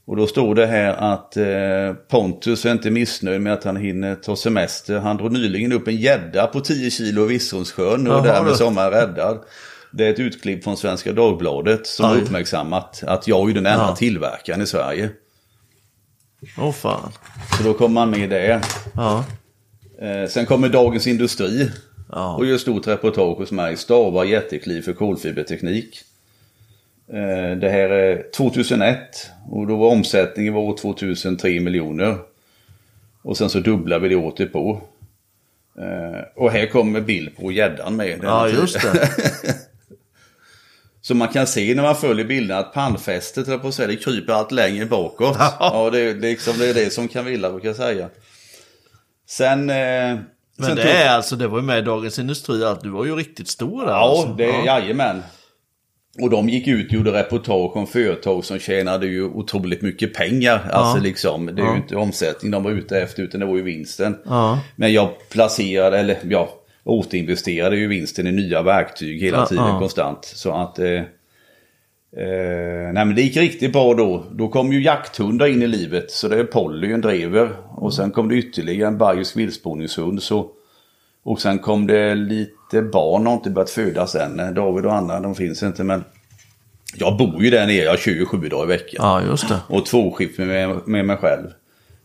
[0.08, 4.16] Och då står det här att eh, Pontus är inte missnöjd med att han hinner
[4.16, 5.00] ta semester.
[5.00, 8.92] Han drog nyligen upp en gädda på 10 kilo i Virssundssjön och Jaha, därmed sommaren
[8.92, 9.40] räddad.
[9.92, 12.22] Det är ett utklipp från Svenska Dagbladet som Aj.
[12.22, 13.96] uppmärksammat att jag är den enda Ja.
[13.96, 15.10] tillverkaren i Sverige.
[16.60, 17.12] Åh fan.
[17.58, 18.62] Så då kommer man med det.
[18.96, 19.26] Ja.
[20.30, 21.70] Sen kommer Dagens Industri
[22.12, 22.36] Ja.
[22.36, 23.78] och gör stort reportage hos mig.
[23.78, 26.04] Stavar jättekliv för kolfiberteknik.
[27.08, 28.98] Eh, det här är 2001
[29.50, 32.18] och då var omsättningen var år 2003 miljoner.
[33.22, 34.82] Och sen så dubblar vi det året på.
[35.80, 38.20] Eh, och här kommer bild på gäddan med.
[38.24, 39.10] Ja, just det.
[41.02, 44.34] Så man kan se när man följer bilderna att pannfästet, höll på säga, det kryper
[44.34, 45.38] allt längre bakåt.
[45.60, 45.90] Ja.
[45.92, 48.10] Det, är liksom, det är det som Camilla brukar säga.
[49.28, 49.72] Sen...
[50.58, 53.16] Men det är alltså, det var ju med i Dagens Industri att du var ju
[53.16, 53.92] riktigt stor där.
[53.92, 54.34] Ja, alltså.
[54.34, 54.66] det, ja.
[54.66, 55.24] jajamän.
[56.22, 60.70] Och de gick ut och gjorde reportage om företag som tjänade ju otroligt mycket pengar.
[60.72, 61.72] Alltså liksom, det är Ja.
[61.72, 64.18] ju inte omsättning de var ute efter utan det var ju vinsten.
[64.26, 64.60] Ja.
[64.76, 66.50] Men jag placerade, eller ja,
[66.84, 69.80] återinvesterade ju vinsten i nya verktyg hela Ja, tiden ja.
[69.80, 70.26] konstant.
[70.26, 70.80] Så att...
[70.80, 71.02] Eh,
[72.18, 74.24] eh, nej men det gick riktigt bra då.
[74.32, 76.12] Då kom ju jakthundar in i livet.
[76.12, 77.50] Så det är Polly, en drever.
[77.70, 80.24] Och sen kom det ytterligare en bayersk viltspårningshund.
[80.24, 80.52] Så
[81.24, 84.54] och sen kom det lite barn har inte börjat födas än.
[84.54, 86.04] David och Anna de finns inte men
[86.96, 89.06] jag bor ju där nere, jag kör ju sju dagar i veckan.
[89.06, 89.60] ja, just det.
[89.68, 91.48] Och tvåskift med, med mig själv.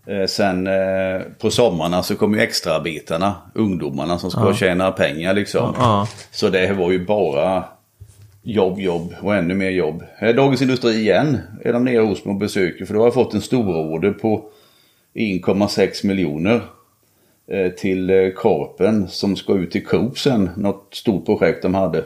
[0.07, 5.75] Eh, sen eh, på sommarna så kommer ju extraarbetarna, ungdomarna som ska tjäna pengar liksom.
[5.79, 6.09] Ja.
[6.31, 7.65] Så det var ju bara
[8.43, 10.03] jobb, jobb och ännu mer jobb.
[10.21, 13.35] Dagens Industri igen är de nere hos mig och besöker för då har jag fått
[13.35, 14.45] en stor order på
[15.15, 16.63] 1,6 miljoner
[17.47, 20.51] eh, till eh, Korpen som ska ut till Coop sen.
[20.57, 22.05] Något stort projekt de hade.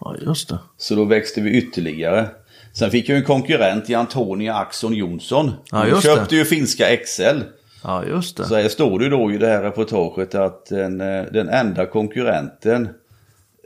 [0.00, 0.58] Ja, just det.
[0.76, 2.28] Så då växte vi ytterligare.
[2.72, 5.52] Sen fick jag en konkurrent i Antonia Axon Jonsson.
[5.70, 6.36] Ja, just köpte det.
[6.36, 7.44] ju finska Excel.
[7.82, 8.44] Ja, just det.
[8.44, 12.88] Så här står det då i det här reportaget att den, eh, den enda konkurrenten,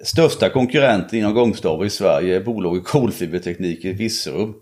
[0.05, 4.55] största konkurrenten inom gångstavar i Sverige är bolaget Kolfiberteknik i Virserum.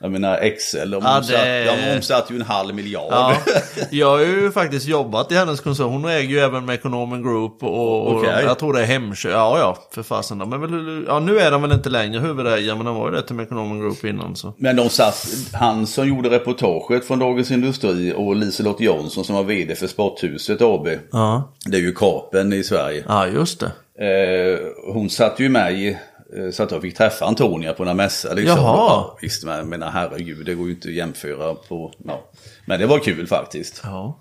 [0.00, 3.06] Jag menar Excel, de, Ja, omsatt, det- de omsatte ju en halv miljard.
[3.10, 3.36] Ja,
[3.90, 5.86] jag har ju faktiskt jobbat i hennes koncern.
[5.88, 8.44] Hon äger ju även Mekonomen Group och, och Okej.
[8.46, 9.32] jag tror det är Hemköp.
[9.32, 10.38] Ja, ja, för fasen.
[10.38, 13.16] De är väl, ja, nu är de väl inte längre huvudägare, men de var ju
[13.16, 14.36] det till Mekonomen Group innan.
[14.36, 14.54] Så.
[14.58, 19.42] Men de satt, han som gjorde reportaget från Dagens Industri och Liselott Jansson som var
[19.42, 20.88] vd för Sporthuset AB.
[21.12, 23.04] Ja, Det är ju Karpen i Sverige.
[23.08, 23.72] ja just det.
[23.98, 24.58] Eh,
[24.92, 25.88] hon satt ju med i,
[26.36, 28.34] eh, så att jag fick träffa Antonia på den mässa.
[28.34, 28.58] Liksom.
[28.58, 28.76] Jaha.
[28.76, 31.92] Ja, visst, men jag menar herregud, det går ju inte att jämföra på...
[32.04, 32.24] Ja.
[32.66, 33.80] Men det var kul faktiskt.
[33.84, 34.18] Ja.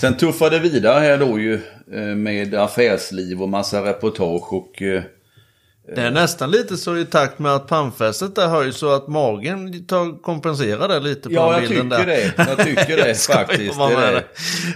[0.00, 1.54] Sen tuffade det vidare här då ju
[1.92, 4.82] eh, med affärsliv och massa reportage och...
[5.94, 9.86] Det är nästan lite så i takt med att pannfästet där höjs så att magen
[9.86, 12.32] tar, kompenserar det lite på ja, den jag bilden tycker där.
[12.36, 12.44] det.
[12.48, 13.78] Jag tycker det faktiskt.
[13.78, 14.12] bara Det det.
[14.12, 14.24] dig.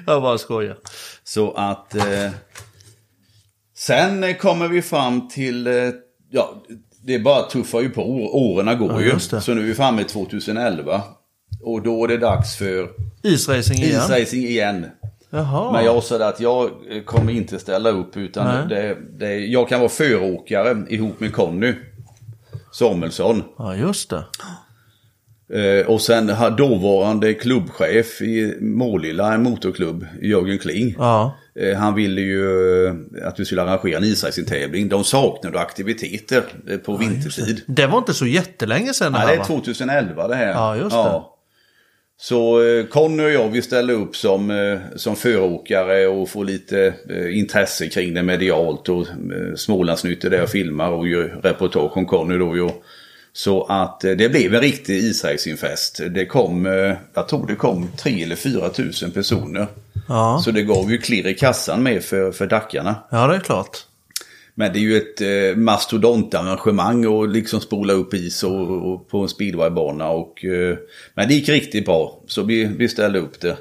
[0.06, 0.76] Jag bara skojar.
[1.24, 1.94] Så att...
[1.94, 2.30] Eh,
[3.86, 5.66] sen eh, kommer vi fram till...
[5.66, 5.74] Eh,
[6.30, 6.62] ja,
[7.04, 8.02] det bara tuffar ju på.
[8.32, 9.40] Åren går Ja, ju.
[9.40, 11.02] Så nu är vi framme i 2011.
[11.62, 12.88] Och då är det dags för
[13.22, 14.00] Isracing igen.
[14.00, 14.86] isracing igen.
[15.30, 15.72] Jaha.
[15.72, 19.80] Men jag sa att jag eh, kommer inte ställa upp utan det, det, jag kan
[19.80, 21.74] vara föråkare ihop med Conny
[22.72, 23.42] Samuelsson.
[23.58, 24.24] Ja, just det.
[25.86, 26.26] Och sen
[26.58, 30.94] dåvarande klubbchef i Målilla, en motorklubb, Jörgen Kling.
[30.98, 31.34] Ja.
[31.60, 32.94] Eh, Han ville ju eh,
[33.28, 34.88] att vi skulle arrangera en isracing-tävling.
[34.88, 37.62] De saknade aktiviteter eh, på vintertid.
[37.66, 39.44] Det var inte så jättelänge sedan det Nej, här det är va?
[39.44, 40.52] 2011 det här.
[40.52, 41.22] Ja, just det.
[42.16, 46.94] Så Conny och jag vi ställer upp som, som föråkare och får lite
[47.32, 48.88] intresse kring det medialt.
[48.88, 49.06] Och
[49.56, 52.56] Smålandsnytt är där jag filmar och gör reportage om Conny då.
[52.56, 52.68] ju.
[53.32, 56.00] Så att eh, det blev en riktig isracingfest.
[56.10, 59.66] Det kom, eh, jag tror det kom 3 eller 4 tusen personer.
[60.08, 60.40] Ja.
[60.44, 62.96] Så det gav ju klirr i kassan med för, för Dackarna.
[63.10, 63.78] ja, det är klart.
[64.54, 69.18] Men det är ju ett eh, mastodontarrangemang och liksom spola upp is och, och på
[69.18, 70.08] en speedwaybana.
[70.08, 70.76] Och, eh,
[71.14, 72.18] men det gick riktigt bra.
[72.26, 73.56] Så vi, vi ställde upp det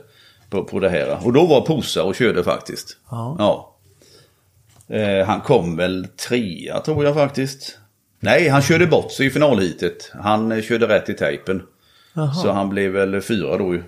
[0.49, 1.25] på, på det här.
[1.25, 2.97] Och då var Posa och körde faktiskt.
[3.11, 3.35] Ja.
[3.39, 3.67] Ja.
[4.95, 7.77] Eh, han kom väl trea tror jag faktiskt.
[8.23, 10.11] Nej, han körde bort sig i finalhitet.
[10.23, 11.61] Han eh, körde rätt i tejpen.
[12.43, 13.83] Så han blev väl fyra då ju.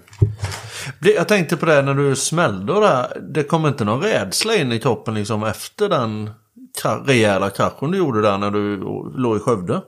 [1.16, 3.22] Jag tänkte på det när du smällde där.
[3.22, 6.30] Det kom inte någon rädsla in i kroppen liksom efter den
[7.06, 8.78] rejäla kraschen du gjorde där när du
[9.18, 9.82] låg i Skövde?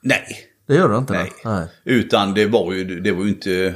[0.00, 0.48] Nej.
[0.66, 1.12] Det gör det inte?
[1.12, 1.32] Nej.
[1.44, 1.66] Nej.
[1.84, 3.74] Utan det var ju, det var ju inte...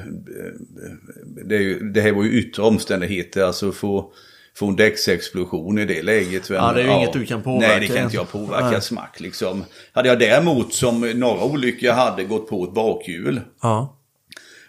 [1.44, 3.42] Det, det här var ju yttre omständigheter.
[3.42, 4.12] Alltså få,
[4.58, 6.50] få en däcksexplosion i det läget.
[6.50, 7.68] Ja, det är ju inget du kan påverka.
[7.68, 8.82] Nej, det kan inte jag påverka Nej.
[8.82, 9.64] smack liksom.
[9.92, 13.40] Hade jag däremot som några olyckor hade gått på ett bakhjul.
[13.62, 13.96] Ja.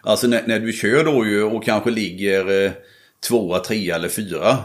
[0.02, 2.72] Alltså när, när du kör då ju och kanske ligger eh,
[3.28, 4.58] tvåa, trea eller fyra.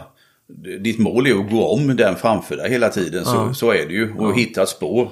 [0.79, 3.25] Ditt mål är att gå om den framför dig hela tiden.
[3.25, 3.53] Så, Ja.
[3.53, 4.13] så är det ju.
[4.13, 5.11] Och hitta ett spår.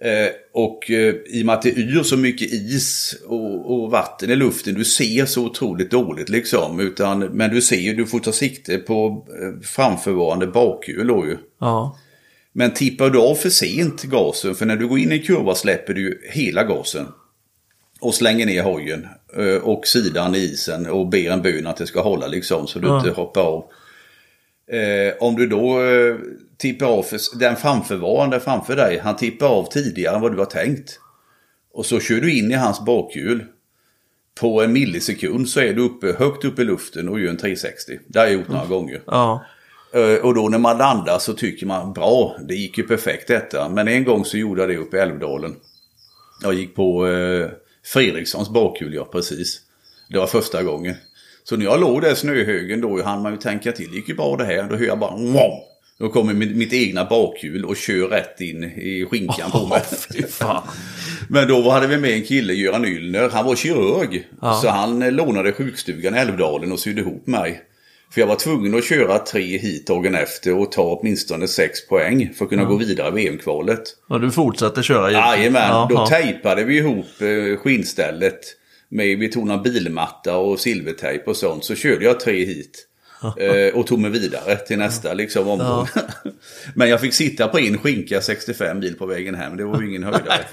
[0.00, 4.30] Eh, och eh, i och med att det yr så mycket is och, och vatten
[4.30, 4.74] i luften.
[4.74, 6.80] Du ser så otroligt dåligt liksom.
[6.80, 11.36] Utan, men du ser ju, du får ta sikte på eh, framförvarande bakhjul då ju.
[11.60, 11.98] Ja.
[12.52, 15.54] Men tippar du av för sent gasen, för när du går in i en kurva
[15.54, 17.06] släpper du hela gasen.
[18.00, 19.06] Och slänger ner hojen
[19.62, 22.86] och sidan i isen och ber en bön att det ska hålla liksom så du
[22.88, 22.98] Ja.
[22.98, 23.64] inte hoppar av.
[24.72, 26.16] Eh, om du då eh,
[26.58, 30.44] tippar av för, den framförvarande framför dig, han tippar av tidigare än vad du har
[30.44, 31.00] tänkt.
[31.72, 33.44] Och så kör du in i hans bakhjul.
[34.40, 37.98] På en millisekund så är du uppe, högt upp i luften och gör en 360.
[38.06, 39.02] Det har jag gjort några gånger.
[39.06, 39.44] Ja.
[39.94, 43.68] Eh, Och då när man landar så tycker man bra, det gick ju perfekt detta.
[43.68, 45.56] Men en gång så gjorde jag det uppe i Älvdalen.
[46.42, 47.48] Jag gick på eh,
[47.84, 49.60] Fredrikssons bakhjul, ja precis.
[50.10, 50.94] Det var första gången.
[51.48, 54.08] Så när jag låg där i snöhögen då hann man ju tänka till, det gick
[54.08, 54.62] ju bra det här.
[54.70, 55.52] Då hör jag bara wow!
[55.98, 59.82] Då kommer mitt, mitt egna bakhjul och kör rätt in i skinkan på mig.
[61.28, 63.28] Men då hade vi med en kille, Göran Ylner.
[63.32, 64.28] Han var kirurg.
[64.42, 64.60] Ja.
[64.62, 67.62] Så han eh, lånade sjukstugan i Älvdalen och sydde ihop mig.
[68.10, 72.32] För jag var tvungen att köra tre hit dagen efter och ta åtminstone sex poäng
[72.38, 73.82] för att kunna gå vidare i VM-kvalet.
[74.08, 75.10] Och du fortsatte köra?
[75.10, 76.06] Jajamän, då Jaha.
[76.06, 78.40] tejpade vi ihop eh, skinnstället.
[78.88, 81.64] Med, någon bilmatta och silvertejp och sånt.
[81.64, 82.84] Så körde jag tre hit.
[83.38, 85.86] Eh, och tog mig vidare till nästa liksom, omgång.
[86.74, 89.56] Men jag fick sitta på en skinka 65 mil på vägen hem.
[89.56, 90.44] Det var ju ingen höjdare.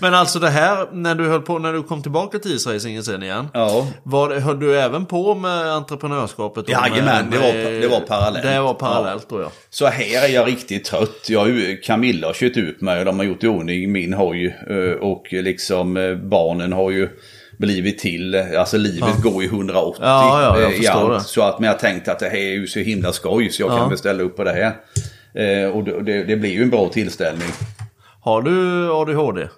[0.00, 3.22] Men alltså det här, när du höll på, när du kom tillbaka till isracingen sen
[3.22, 3.48] igen.
[3.54, 3.86] Ja.
[4.02, 6.68] Var, höll du även på med entreprenörskapet?
[6.68, 8.42] Jajamän, det var- det var parallellt.
[8.46, 9.50] Det var parallellt då ja.
[9.70, 11.26] Så här är jag riktigt trött.
[11.28, 11.48] Jag,
[11.84, 14.46] Camilla har kört ut mig och de har gjort i ordning min hoj.
[14.70, 17.08] eh, Och liksom eh, barnen har ju
[17.58, 18.34] blivit till.
[18.58, 20.00] Alltså livet går ju 180.
[20.04, 21.22] Ja, ja, jag eh, i förstår allt.
[21.24, 21.28] det.
[21.28, 23.70] Så att men jag tänkte att det här är ju så himla skoj så jag
[23.72, 23.76] Ja.
[23.76, 24.76] kan väl ställa upp på det här.
[25.64, 27.48] Eh, Och det, det, det blir ju en bra tillställning.
[28.20, 29.48] Har du ADHD?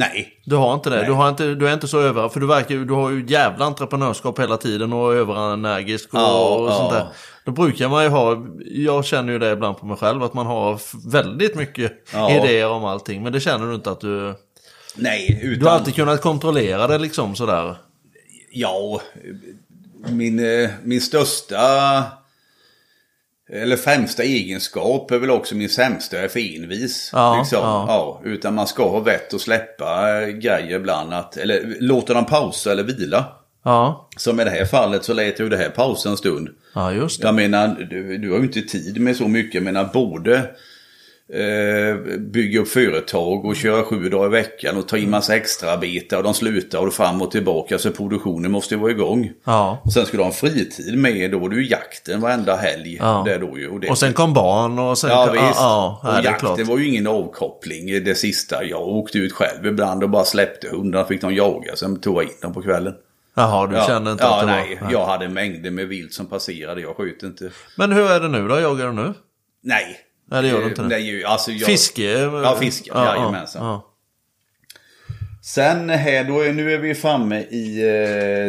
[0.00, 0.96] Nej, Du har inte det?
[0.96, 1.06] Nej.
[1.06, 2.28] Du, har inte, du är inte så över...
[2.28, 2.74] För du verkar.
[2.76, 6.98] Du har ju jävla entreprenörskap hela tiden och är överenergisk och, Ja, och sånt ja.
[6.98, 7.06] där.
[7.44, 8.46] Då brukar man ju ha...
[8.64, 10.80] Jag känner ju det ibland på mig själv att man har
[11.10, 12.30] väldigt mycket Ja.
[12.30, 13.22] idéer om allting.
[13.22, 14.34] Men det känner du inte att du...
[14.94, 15.40] nej.
[15.42, 17.76] Utan, Du har alltid kunnat kontrollera det liksom sådär.
[18.52, 19.00] Ja,
[20.08, 21.58] min, eh, min största
[23.52, 27.10] eller främsta egenskap är väl också min sämsta, jag är för envis.
[27.12, 27.58] Ja, liksom.
[27.58, 27.84] ja.
[27.88, 28.20] ja.
[28.24, 31.14] utan man ska ha vett att släppa grejer ibland.
[31.14, 33.24] Att, eller låta dem pausa eller vila.
[33.64, 36.48] Ja, Som i det här fallet så lät ju det här pausa en stund.
[36.74, 37.28] ja just det.
[37.28, 39.54] Jag menar, du, du har ju inte tid med så mycket.
[39.54, 40.42] Jag menar både
[42.18, 46.22] bygga upp företag och köra sju dagar i veckan och ta in massa extraarbete och
[46.22, 47.78] de slutar och fram och tillbaka.
[47.78, 49.30] Så produktionen måste ju vara igång.
[49.44, 49.82] Ja.
[49.94, 52.96] Sen skulle du ha en fritid med, då var det ju jakten varenda helg.
[53.00, 53.22] Ja.
[53.26, 53.68] Där då ju.
[53.68, 55.10] Och, det, Och sen kom barn och sen...
[55.10, 55.42] Ja visst.
[55.44, 56.66] Ja, ja, och jakten klart.
[56.68, 58.64] var ju ingen avkoppling det sista.
[58.64, 61.04] Jag åkte ut själv ibland och bara släppte hundarna.
[61.04, 61.76] Fick de jaga.
[61.76, 62.94] Sen tog jag in dem på kvällen.
[63.34, 64.92] Jaha, du Ja, kände inte ja, att det nej, var...
[64.92, 66.80] Jag hade mängder med vilt som passerade.
[66.80, 67.50] Jag sköt inte.
[67.76, 68.60] Men hur är det nu då?
[68.60, 69.14] Jagar du nu?
[69.62, 69.96] Nej.
[70.30, 70.82] Nej, det gör du Eh, inte.
[70.82, 70.88] det.
[70.88, 71.66] Nej, alltså jag...
[71.66, 72.02] Fiske?
[72.20, 72.90] Ja, fiske.
[72.94, 73.64] Jajamensan.
[73.66, 73.86] ja.
[75.42, 77.82] Sen här, då är, nu är vi framme i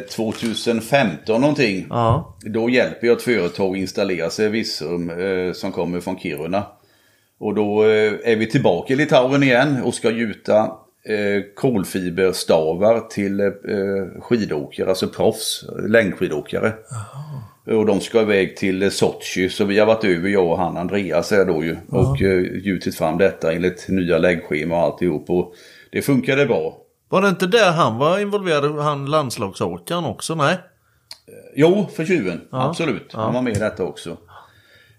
[0.03, 1.87] eh, 2015 någonting.
[1.89, 2.37] Ja.
[2.41, 6.63] Då hjälper jag ett företag att installera sig i Virserum eh, som kommer från Kiruna.
[7.39, 10.57] Och då eh, är vi tillbaka i Litauen igen och ska gjuta
[11.05, 13.49] eh, kolfiberstavar till eh,
[14.21, 16.73] skidåkare, alltså proffs, längdskidåkare.
[17.65, 20.77] Och de ska iväg till eh, Sochi, så vi har varit över, jag och han
[20.77, 21.77] Andreas är då ju.
[21.89, 25.29] Och eh, gjutit fram detta enligt nya läggschema och alltihop.
[25.29, 25.53] Och
[25.91, 26.77] det funkade bra.
[27.09, 30.35] Var det inte där han var involverad, han landslagsåkaren också?
[30.35, 30.57] Nej?
[31.55, 32.41] Jo, för tjuven.
[32.49, 33.13] Absolut.
[33.13, 34.17] Han var med i detta också.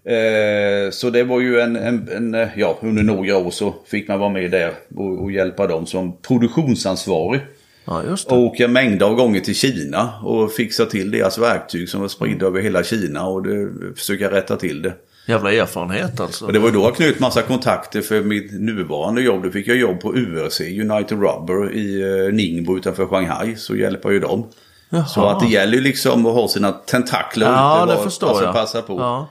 [0.05, 4.07] Eh, så det var ju en, en, en, eh, ja, under några år så fick
[4.07, 7.41] man vara med där och, och hjälpa dem som produktionsansvarig.
[7.85, 8.01] Ja.
[8.29, 12.45] Och åka mängder av gånger till Kina och fixa till deras verktyg som var spridda
[12.45, 14.93] över hela Kina och det, försöka rätta till det.
[15.27, 16.45] Jävla erfarenhet alltså.
[16.45, 19.43] Och det var då jag knöt massa kontakter för mitt nuvarande jobb.
[19.43, 23.55] Då fick jag jobb på URC, United Rubber i eh, Ningbo utanför Shanghai.
[23.55, 24.47] Så hjälper ju dem.
[24.89, 25.05] Jaha.
[25.05, 27.95] Så att det gäller ju liksom att ha sina tentakler Ja, ute.
[27.95, 28.53] det förstår alltså, jag.
[28.53, 28.99] passa på.
[28.99, 29.29] Ja.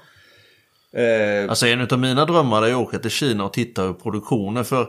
[1.01, 4.65] Eh, Alltså en av mina drömmar är att åka till Kina och titta hur produktionen
[4.65, 4.87] för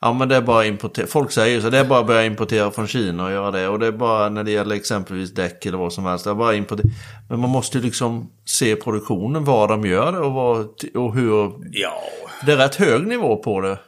[0.00, 1.06] Ja men det är bara importera.
[1.06, 1.70] Folk säger ju så.
[1.70, 3.68] Det är bara att börja importera från Kina och göra det.
[3.68, 6.24] Och det är bara när det gäller exempelvis däck eller vad som helst.
[6.24, 6.88] Det är bara importera.
[7.28, 9.44] Men man måste ju liksom se produktionen.
[9.44, 11.52] Vad de gör och, vad, och hur.
[11.72, 12.02] ja,
[12.46, 13.78] Det är rätt hög nivå på det.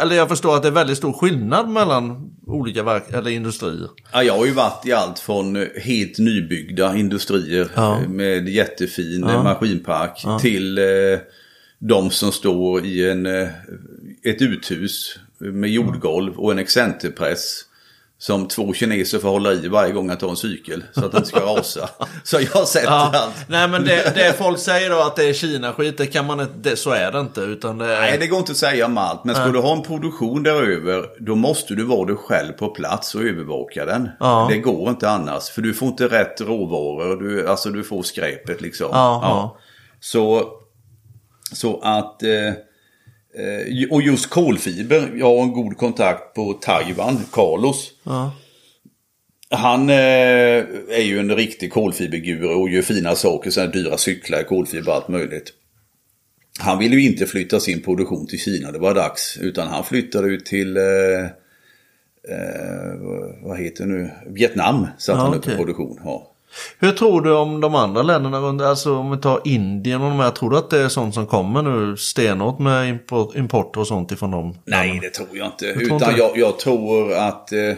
[0.00, 3.88] Eller jag förstår att det är väldigt stor skillnad mellan olika verk, eller industrier.
[4.12, 7.98] Ja, jag har ju varit i allt från helt nybyggda industrier Ja.
[8.08, 9.42] med jättefin ja.
[9.42, 10.84] maskinpark till eh,
[11.78, 13.48] de som står i en, eh,
[14.24, 17.60] ett uthus med jordgolv och en excenterpress.
[18.18, 21.24] Som två kineser får hålla i varje gång jag tar en cykel så att den
[21.24, 21.88] ska rasa.
[22.24, 23.10] Så jag har sett Ja.
[23.14, 23.34] allt.
[23.48, 26.52] Nej men det, det folk säger då att det är Kina-skit, det kan man inte,
[26.70, 27.40] det, så är det inte.
[27.40, 28.00] Utan det är...
[28.00, 29.24] Nej, det går inte att säga om allt.
[29.24, 33.14] Men ska du ha en produktion däröver, då måste du vara dig själv på plats
[33.14, 34.08] och övervaka den.
[34.20, 34.46] Ja.
[34.50, 35.48] Det går inte annars.
[35.50, 37.16] För du får inte rätt råvaror.
[37.22, 38.88] Du, alltså du får skräpet liksom.
[38.92, 39.58] Ja, ja.
[40.00, 40.52] Så,
[41.52, 42.22] så att...
[42.22, 42.28] Eh,
[43.90, 45.12] och just kolfiber.
[45.16, 47.92] Jag har en god kontakt på Taiwan, Carlos.
[48.04, 48.32] Ja.
[49.50, 49.96] Han eh,
[50.88, 53.50] är ju en riktig kolfiberguru och gör fina saker.
[53.50, 55.52] Sådana dyra cyklar i kolfiber och allt möjligt.
[56.58, 59.38] Han ville ju inte flytta sin produktion till Kina, det var dags.
[59.40, 61.24] Utan han flyttade ut till, eh,
[62.28, 62.94] eh,
[63.42, 64.86] vad heter det nu, Vietnam.
[64.98, 66.00] Satte Ja, han upp en produktion.
[66.04, 66.31] Ja.
[66.78, 70.20] Hur tror du om de andra länderna runt, alltså om vi tar Indien och de
[70.20, 73.86] här, tror du att det är sånt som kommer nu stenhårt med import, import och
[73.86, 74.58] sånt ifrån dem?
[74.64, 75.72] Nej, det tror jag inte.
[75.72, 77.74] tror Utan inte jag, jag tror att eh,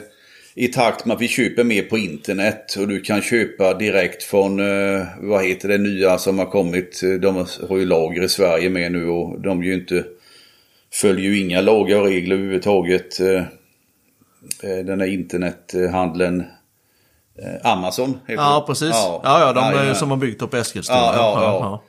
[0.54, 4.60] i takt med att vi köper mer på internet och du kan köpa direkt från,
[4.60, 7.02] eh, vad heter det nya som har kommit.
[7.02, 10.04] eh, De har ju lager i Sverige med nu och de ju inte,
[10.92, 13.20] följer ju inga lagar och regler överhuvudtaget.
[13.20, 13.42] Eh,
[14.70, 16.44] eh, den här internethandeln.
[17.42, 18.66] Eh, Amazon heter Ja, det.
[18.72, 18.90] precis.
[18.92, 19.94] Ja, ja, de ju jajamän.
[19.94, 20.98] som har byggt upp Eskilstuna.
[20.98, 21.82] Ja, ja,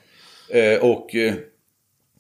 [0.52, 0.60] ja.
[0.60, 1.34] Eh, och eh,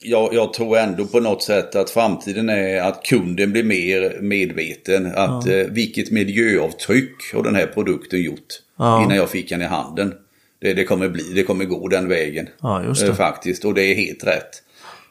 [0.01, 5.05] jag, jag tror ändå på något sätt att framtiden är att kunden blir mer medveten.
[5.15, 9.03] Att eh, vilket miljöavtryck har den här produkten gjort Ja.
[9.03, 10.13] innan jag fick den i handen.
[10.61, 12.47] Det, det kommer bli, det kommer gå den vägen.
[12.61, 14.61] Ja, faktiskt, och det är helt rätt.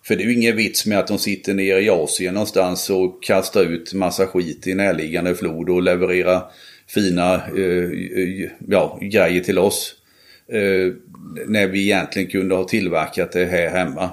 [0.06, 3.22] För det är ju ingen vits med att de sitter nere i Asien någonstans och
[3.22, 6.42] kastar ut massa skit i närliggande flod och levererar
[6.87, 9.95] fina eh, eh, ja, grejer till oss.
[10.49, 10.93] Eh,
[11.47, 14.11] när vi egentligen kunde ha tillverkat det här hemma.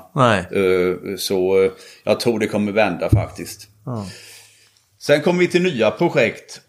[0.51, 1.71] Eh, så eh,
[2.03, 3.67] jag tror det kommer vända faktiskt.
[3.85, 4.07] Ja.
[4.99, 6.61] Sen kommer vi till nya projekt.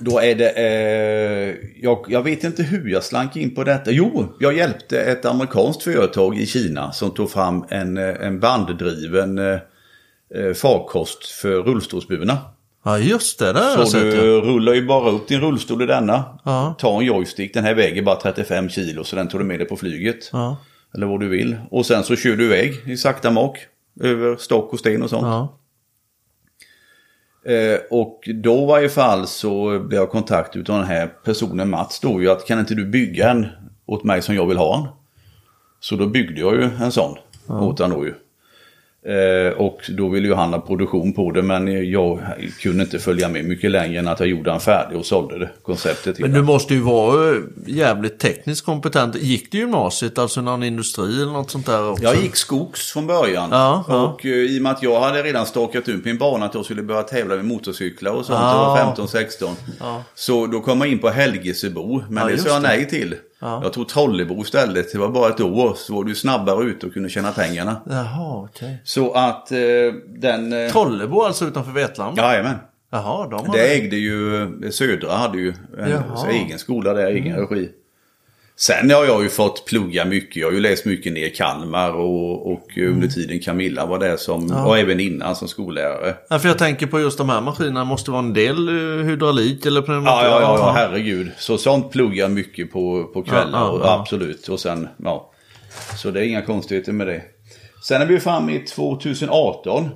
[0.00, 3.90] Då är det, eh, jag, jag vet inte hur jag slank in på detta.
[3.90, 9.38] Jo, jag hjälpte ett amerikanskt företag i Kina som tog fram en, eh, en banddriven
[9.38, 12.38] eh, farkost för rullstolsburna.
[12.86, 13.46] Ja, just det.
[13.46, 14.22] Jag Så du Ja.
[14.22, 16.24] rullar ju bara upp din rullstol i denna.
[16.44, 16.74] Ja.
[16.78, 19.68] Ta en joystick, den här väger bara 35 kilo så den tar du med dig
[19.68, 20.30] på flyget.
[20.32, 20.56] Ja.
[20.94, 21.56] Eller vad du vill.
[21.70, 23.58] Och sen så kör du iväg i sakta mak.
[24.00, 25.22] Över stock och sten och sånt.
[25.22, 25.58] Ja.
[27.52, 32.00] Eh, och då i varje fall så blev jag kontakt utav den här personen Mats
[32.00, 33.46] då ju att kan inte du bygga en
[33.86, 34.88] åt mig som jag vill ha en?
[35.80, 37.16] Så då byggde jag ju en sån
[37.48, 38.14] åt han då ju.
[39.06, 42.20] Eh, och då ville ju han ha produktion på det men jag
[42.60, 45.50] kunde inte följa med mycket längre än att jag gjorde den färdig och sålde det
[45.62, 47.36] konceptet Men du måste ju vara eh,
[47.66, 49.16] jävligt tekniskt kompetent.
[49.16, 52.04] Gick du gymnasiet, alltså någon industri eller något sånt där också?
[52.04, 53.48] Jag gick skogs från början.
[53.52, 54.06] Ja, ja.
[54.06, 56.64] och eh, i och med att jag hade redan stakat ut min bana att jag
[56.64, 58.38] skulle börja tävla med motorcyklar och sånt.
[58.42, 58.78] Ja.
[58.78, 59.48] Jag var 15-16.
[59.80, 60.02] Ja.
[60.14, 62.02] Så då kom jag in på Helgesebo.
[62.08, 63.14] Men Ja, det sa jag nej till.
[63.40, 63.60] Ja.
[63.62, 64.92] Jag tog Trollebo istället.
[64.92, 65.74] Det var bara ett år.
[65.76, 67.80] Så var du snabbare ut och kunde tjäna pengarna.
[67.90, 68.80] Jaha, okej.
[68.84, 69.58] Så att eh,
[70.08, 70.52] den...
[70.52, 72.22] Eh, Trollebo alltså utanför Vetlanda?
[72.22, 72.56] Jajamän.
[72.90, 76.28] Jaha, de har Det ägde ju, eh, Södra hade ju en Jaha.
[76.30, 77.68] egen skola där, egen regi.
[78.58, 80.36] Sen har jag ju fått plugga mycket.
[80.36, 84.16] Jag har ju läst mycket ner i Kalmar och, och under tiden Camilla var där
[84.16, 86.14] som, och även innan som skollärare.
[86.28, 87.84] Ja, för jag tänker på just de här maskinerna.
[87.84, 90.24] måste vara en del eh, hydraulik eller pneumatik.
[90.24, 91.30] Ja, ja, ja, ja, herregud.
[91.38, 93.58] Så sånt pluggar jag mycket på, på kvällar.
[93.58, 94.00] Ja, ja, och, ja.
[94.00, 94.48] Absolut.
[94.48, 95.32] Och sen, ja.
[95.96, 97.22] Så det är inga konstigheter med det.
[97.84, 99.88] Sen är vi framme i 2018.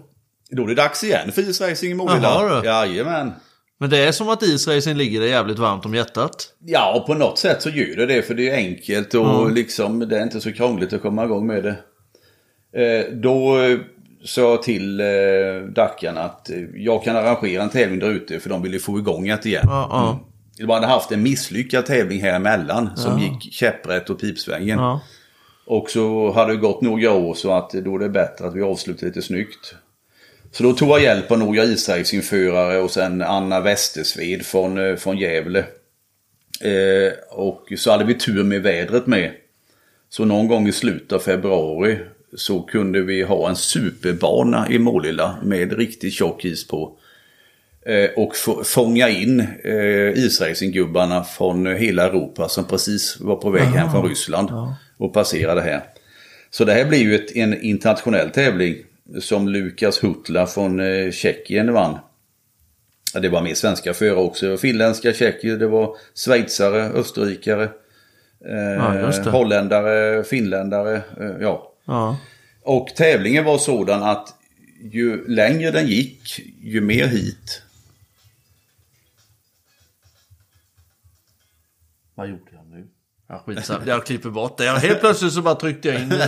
[0.50, 2.62] Då är det dags igen för isracing i Målilla.
[2.64, 3.32] Jajamän.
[3.80, 6.54] Men det är som att isracing ligger det jävligt varmt om hjärtat.
[6.66, 8.22] Ja, på något sätt så gör det det.
[8.22, 11.62] För det är enkelt och liksom det är inte så krångligt att komma igång med
[11.62, 11.76] det.
[12.82, 13.78] Eh, då eh,
[14.24, 15.06] sa jag till eh,
[15.74, 19.24] Dackan att eh, jag kan arrangera en tävling där ute för de ville få igång
[19.24, 19.66] det igen.
[19.66, 20.20] Ja, ja.
[20.58, 24.78] De hade haft en misslyckad tävling här emellan som gick käpprätt och pipsvängen.
[25.66, 28.62] Och så hade det gått några år så att då är det bättre att vi
[28.62, 29.74] avslutar lite snyggt.
[30.52, 35.18] Så då tog jag hjälp av några israelsinförare och sen Anna Westersved från, eh, från
[35.18, 35.64] Gävle.
[36.60, 39.32] Eh, och så hade vi tur med vädret med.
[40.08, 41.98] Så någon gång i slutet av februari
[42.36, 46.96] så kunde vi ha en superbana i Målilla med riktigt tjock is på.
[47.86, 48.36] Eh, och
[48.66, 53.76] fånga in eh, Israelsingubbarna från hela Europa som precis var på väg Aha.
[53.76, 54.76] hem från Ryssland ja.
[54.96, 55.82] och passerade här.
[56.50, 58.76] Så det här blir ju ett, en internationell tävling
[59.18, 61.98] som Lukas Hutla från eh, Tjeckien vann.
[63.14, 64.56] Det var mer svenska förare också.
[64.56, 67.64] Finländska, tjecker, det var schweizare, österrikare,
[68.44, 70.96] eh, ja, holländare, finländare.
[70.96, 71.72] Eh, ja.
[71.84, 72.16] ja.
[72.62, 74.34] Och tävlingen var sådan att
[74.82, 77.62] ju längre den gick, ju mer hit.
[82.14, 82.86] Vad gjorde jag nu?
[83.28, 84.64] Ja, skitsamma, jag klipper bort det.
[84.64, 86.08] Helt plötsligt så bara tryckte jag in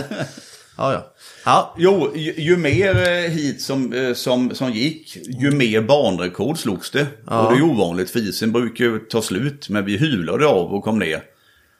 [0.77, 1.13] Ja, ja.
[1.45, 6.57] Ja, jo, ju, ju mer eh, hit som, eh, som, som gick, ju mer banrekord
[6.57, 7.07] slogs det.
[7.27, 7.47] Ja.
[7.47, 10.83] Och det är ovanligt, för isen brukar ju ta slut, men vi hyvlade av och
[10.83, 11.23] kom ner.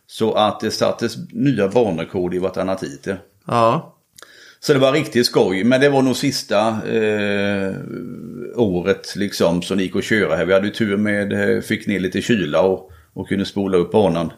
[0.07, 3.07] Så att det sattes nya banrekord i vartannat hit.
[3.47, 3.95] Ja.
[4.59, 7.75] Så det var riktigt skoj, men det var nog sista eh,
[8.55, 10.45] året liksom som det gick att köra här.
[10.45, 14.31] Vi hade tur med, eh, fick ner lite kyla och, och kunde spola upp banan.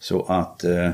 [0.00, 0.64] Så att...
[0.64, 0.90] Eh,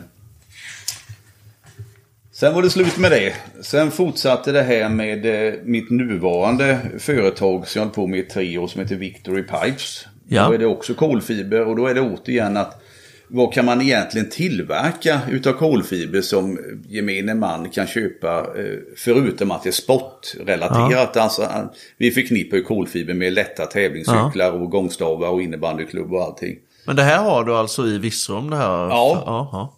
[2.41, 3.34] Sen var det slut med det.
[3.61, 8.22] Sen fortsatte det här med eh, mitt nuvarande företag som jag hållit på med i
[8.22, 10.07] tre år som heter Victory Pipes.
[10.28, 10.47] Ja.
[10.47, 12.82] Då är det också kolfiber och då är det återigen att
[13.28, 19.62] vad kan man egentligen tillverka utav kolfiber som gemene man kan köpa eh, förutom att
[19.62, 21.12] det är sportrelaterat.
[21.14, 21.22] Ja.
[21.22, 21.49] Alltså,
[21.97, 24.53] vi förknippar ju kolfiber med lätta tävlingscyklar ja.
[24.53, 26.57] och gångstavar och innebandyklubb och allting.
[26.86, 28.88] Men det här har du alltså i Virserum det här?
[28.88, 29.22] Ja.
[29.26, 29.76] Aha.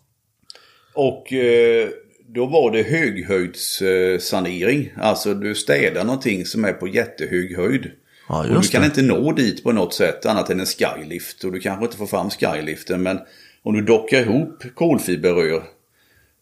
[0.94, 1.88] Och eh,
[2.34, 4.92] då var det höghöjdssanering.
[4.96, 7.90] Alltså du städar någonting som är på jättehög höjd.
[8.28, 8.86] Ja, och du kan det.
[8.86, 11.44] inte nå dit på något sätt annat än en skylift.
[11.44, 13.18] Och du kanske inte får fram skyliften men
[13.62, 15.62] om du dockar ihop kolfiberrör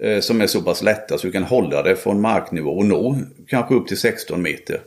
[0.03, 3.19] eh, som är så pass lätta så du kan hålla det från marknivå och nå
[3.49, 4.81] kanske upp till 16 meter.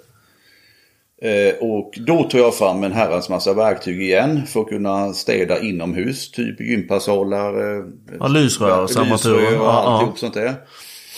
[1.21, 5.61] Eh, och då tog jag fram en herrans massa verktyg igen för att kunna städa
[5.61, 6.31] inomhus.
[6.31, 7.83] Typ gympasalar, eh,
[8.19, 8.87] ja, lysrör,
[9.59, 10.19] och alltihop ja.
[10.19, 10.55] sånt där.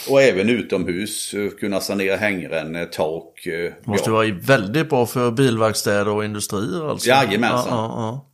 [0.10, 3.46] Och även utomhus eh, kunna sanera hängrännor, tak.
[3.48, 4.14] Eh, Måste ja.
[4.14, 7.10] vara väldigt bra för bilverkstäder och industrier alltså.
[7.10, 7.68] Jajamensan.
[7.70, 8.32] Ja, ja,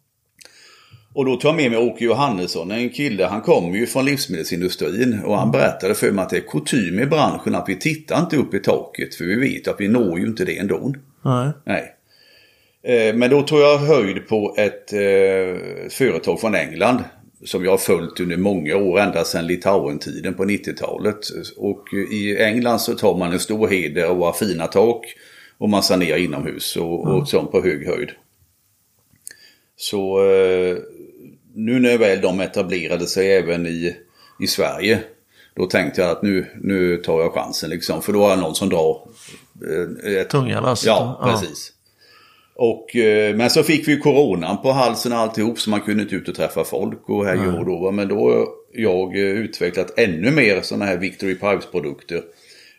[1.13, 5.21] och då tog jag med mig Åke Johannesson, en kille, han kommer ju från livsmedelsindustrin
[5.25, 8.37] och han berättade för mig att det är kutym i branschen att vi tittar inte
[8.37, 10.93] upp i taket för vi vet att vi når ju inte det ändå.
[11.21, 11.51] Nej.
[11.65, 11.95] Nej.
[12.83, 17.03] Eh, men då tog jag höjd på ett eh, företag från England
[17.45, 21.27] som jag har följt under många år, ända sedan Litauen-tiden på 90-talet.
[21.57, 25.05] Och i England så tar man en stor heder och har fina tak
[25.57, 28.09] och man sanerar inomhus och, och sånt på hög höjd.
[29.75, 30.77] Så eh,
[31.53, 33.95] nu när väl de etablerade sig även i,
[34.39, 35.03] i Sverige
[35.55, 38.01] då tänkte jag att nu, nu tar jag chansen liksom.
[38.01, 39.07] För då har jag någon som drar.
[40.05, 40.87] Eh, ett, Tunga lasset.
[40.87, 41.73] Ja, precis.
[42.55, 46.15] Och, eh, men så fick vi coronan på halsen och alltihop så man kunde inte
[46.15, 47.55] ut och träffa folk och här mm.
[47.55, 47.91] och då.
[47.91, 52.21] Men då har jag eh, utvecklat ännu mer sådana här Victory Pipes produkter.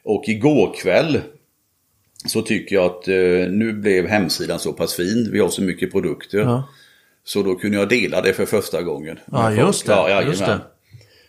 [0.04, 1.20] Och igår kväll
[2.26, 3.14] så tycker jag att eh,
[3.50, 5.28] nu blev hemsidan så pass fin.
[5.32, 6.38] Vi har så mycket produkter.
[6.38, 6.68] Ja.
[7.24, 9.18] Så då kunde jag dela det för första gången.
[9.32, 9.92] Ja, just det.
[9.92, 10.60] Ja, just det.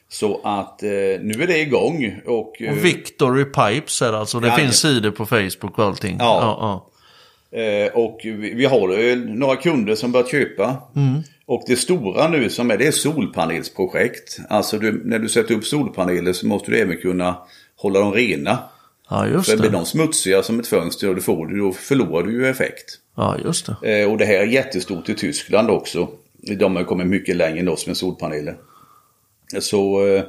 [0.10, 0.90] Så att eh,
[1.22, 2.22] nu är det igång.
[2.26, 4.40] Och, och Victory Pipes är det alltså.
[4.40, 6.16] Det ja, finns sidor på Facebook och allting.
[6.20, 6.90] Ja.
[7.54, 10.78] Eh, och vi, vi har några kunder som börjat köpa.
[10.96, 11.22] Mm.
[11.46, 14.40] Och det stora nu som är det är solpanelsprojekt.
[14.50, 17.38] Alltså du, när du sätter upp solpaneler så måste du även kunna
[17.76, 18.60] hålla dem rena.
[19.10, 19.62] Ja, just För det.
[19.62, 23.00] blir de smutsiga som ett fönster och du får du, då förlorar du ju effekt.
[23.16, 24.02] Ja, just det.
[24.02, 26.10] Eh, och det här är jättestort i Tyskland också.
[26.58, 28.56] De har kommit mycket längre än oss med solpaneler.
[29.60, 30.24] Så, eh,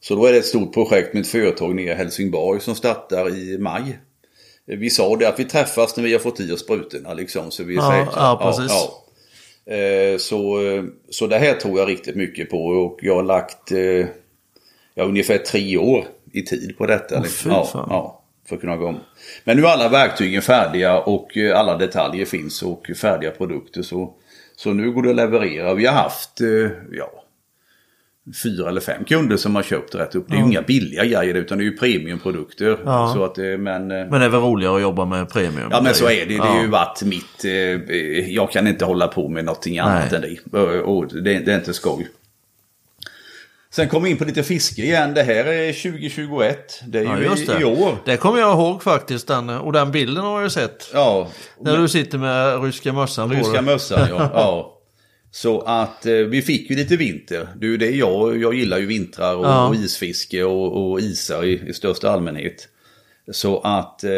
[0.00, 3.36] så då är det ett stort projekt med ett företag nere i Helsingborg som startar
[3.36, 3.98] i maj.
[4.76, 7.50] Vi sa det att vi träffas när vi har fått i oss sprutorna liksom.
[7.50, 8.22] Så vi är ja, säkra.
[8.22, 8.70] Ja, precis.
[8.70, 8.90] Ja,
[9.64, 9.74] ja.
[9.74, 10.58] Eh, så,
[11.10, 14.06] så det här tror jag riktigt mycket på och jag har lagt eh,
[14.94, 17.20] ja, ungefär tre år i tid på detta.
[17.20, 19.00] Oh, ja, ja, för att kunna gå om.
[19.44, 23.82] Men nu är alla verktygen färdiga och eh, alla detaljer finns och färdiga produkter.
[23.82, 24.14] Så,
[24.56, 25.74] så nu går det att leverera.
[25.74, 26.40] Vi har haft,
[26.92, 27.19] ja,
[28.42, 30.24] fyra eller fem kunder som har köpt rätt upp.
[30.28, 32.78] Det är ju inga billiga grejer utan det är ju premiumprodukter.
[32.84, 33.12] Ja.
[33.14, 35.68] Så att, men, eh, men det är väl roligare att jobba med premium?
[35.70, 36.34] Ja men så är det.
[36.36, 37.44] Det har ju varit mitt...
[37.44, 40.38] Eh, jag kan inte hålla på med någonting annat Nej.
[40.52, 40.80] än det.
[40.80, 42.08] Och det, det är inte skoj.
[43.72, 45.14] Sen kom vi in på lite fiske igen.
[45.14, 46.80] Det här är 2021.
[46.86, 47.60] Det är Ja, ju just det.
[47.60, 47.96] i, år.
[48.04, 49.26] Det kommer jag ihåg faktiskt.
[49.28, 50.90] Den, och den bilden har jag sett.
[50.94, 51.28] Ja,
[51.60, 54.30] När du sitter med ryska mössan på ryska mössan ja.
[54.34, 54.76] ja.
[55.32, 57.48] Så att eh, vi fick ju lite vinter.
[57.56, 59.68] Det är ju det jag, jag gillar ju vintrar och, Ja.
[59.68, 62.68] och isfiske och, och isar i, i största allmänhet.
[63.32, 64.10] Så att, eh,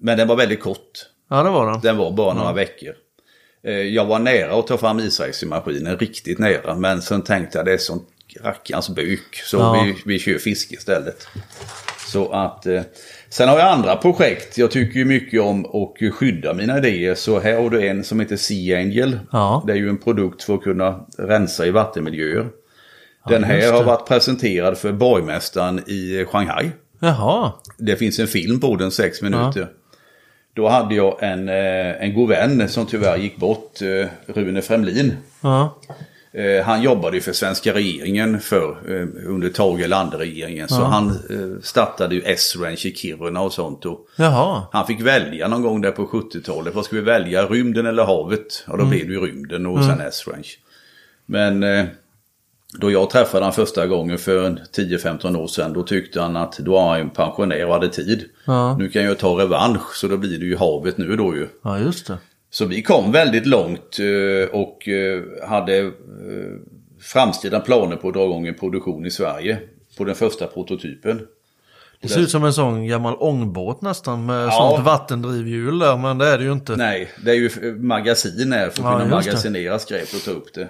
[0.00, 0.90] men den var väldigt kort.
[1.30, 1.80] Ja, det var den.
[1.80, 2.94] Den var bara några veckor.
[3.64, 6.74] Eh, Jag var nära att ta fram isracingmaskinen, riktigt nära.
[6.74, 8.08] Men sen tänkte jag det är sånt
[8.42, 9.36] rackarns buk.
[9.44, 9.82] Så Ja.
[9.84, 11.26] vi, vi kör fiske istället.
[12.10, 12.82] Så att, eh,
[13.28, 14.58] sen har jag andra projekt.
[14.58, 17.14] Jag tycker ju mycket om att skydda mina idéer.
[17.14, 19.18] Så här har du en som heter Sea Angel.
[19.32, 19.64] Ja.
[19.66, 22.46] Det är ju en produkt för att kunna rensa i vattenmiljöer.
[23.28, 26.70] Den här har varit presenterad för borgmästaren i Shanghai.
[26.98, 27.52] Jaha.
[27.78, 29.68] Det finns en film på den, sex minuter.
[30.54, 35.16] Då hade jag en, eh, en god vän som tyvärr gick bort, eh, Rune Fremlin.
[35.40, 35.78] Ja.
[36.32, 40.68] Eh, Han jobbade ju för svenska regeringen för, eh, under Tage Erlander-regeringen.
[40.68, 43.86] Så han eh, startade ju S-Ranch i Kiruna och sånt.
[43.86, 44.62] Och Jaha.
[44.72, 46.74] han fick välja någon gång där på 70-talet.
[46.74, 47.46] Vad ska vi välja?
[47.46, 48.64] Rymden eller havet?
[48.66, 50.58] Ja, då blev det ju rymden och sen S-Ranch.
[51.26, 51.64] Men
[52.78, 55.72] då jag träffade han första gången för en 10-15 år sedan.
[55.72, 58.24] Då tyckte han att då var han en pensionär och hade tid.
[58.44, 58.76] Ja.
[58.76, 61.48] Nu kan jag ta revansch så då blir det ju havet nu då ju.
[61.64, 62.18] Ja, just det.
[62.50, 65.90] Så vi kom väldigt långt eh, och eh, hade eh,
[67.00, 69.58] framtida planer på att dra igång en produktion i Sverige.
[69.98, 71.20] På den första prototypen.
[72.02, 74.50] Det ser ut som en sån gammal ångbåt nästan med Ja.
[74.50, 76.76] sånt vattendrivhjul där, men det är det ju inte.
[76.76, 80.54] Nej, det är ju magasin här för att Ja, kunna magasinera skräp och ta upp
[80.54, 80.68] det.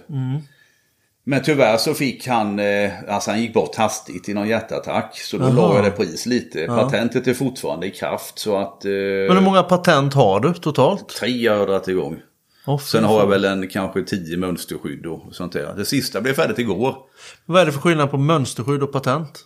[1.31, 5.19] Men tyvärr så fick han, eh, alltså han gick bort hastigt i någon hjärtattack.
[5.19, 6.67] Så då la jag det på is lite.
[6.67, 8.85] Patentet är fortfarande i kraft så att...
[8.85, 11.09] Eh, Men hur många patent har du totalt?
[11.09, 12.17] Tre har jag dragit igång.
[12.67, 15.75] Fy Sen har jag väl en kanske tio mönsterskydd och sånt där.
[15.77, 16.97] Det sista blev färdigt igår.
[17.47, 19.45] Vad är det för skillnad på mönsterskydd och patent?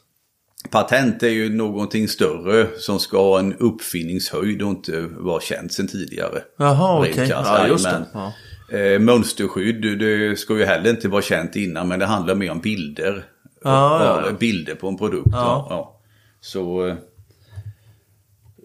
[0.70, 5.89] Patent är ju någonting större som ska ha en uppfinningshöjd och inte vara känt sedan
[5.89, 6.43] tidigare.
[6.59, 7.12] Jaha, okej.
[7.14, 8.07] krasst, Ja, just det.
[8.12, 8.32] Ja.
[8.75, 12.61] Eh, mönsterskydd, det ska ju heller inte vara känt innan men det handlar mer om
[12.61, 13.25] bilder.
[13.64, 14.33] Ja, ja.
[14.33, 15.29] Bilder på en produkt.
[15.33, 15.66] Ja.
[15.70, 16.01] Ja.
[16.41, 16.95] Så, eh,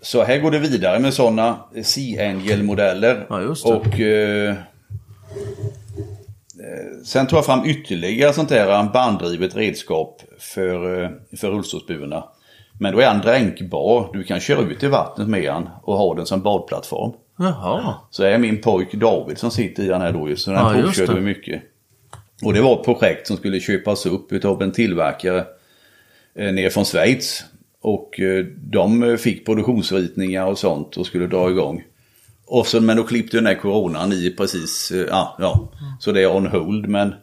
[0.01, 3.25] så här går det vidare med sådana Sea Angel-modeller.
[3.29, 3.71] Det.
[3.73, 4.55] Och eh, eh,
[7.05, 12.23] sen tog jag fram ytterligare sånt där banddrivet redskap för, eh, för rullstolsburna.
[12.79, 14.09] Men då är han dränkbar.
[14.13, 17.13] Du kan köra ut i vattnet med han och ha den som badplattform.
[17.39, 17.95] Jaha.
[18.09, 20.35] Så är min pojk David som sitter i den här då.
[20.35, 21.61] Så den Ja, provkörde vi mycket.
[22.43, 25.45] Och det var ett projekt som skulle köpas upp utav en tillverkare
[26.35, 27.43] eh, ner från Schweiz.
[27.81, 31.83] Och eh, de fick produktionsritningar och sånt och skulle dra igång.
[32.45, 35.69] Och så, men då klippte den här coronan i precis, eh, ja, ja.
[35.99, 37.13] Så det är on hold men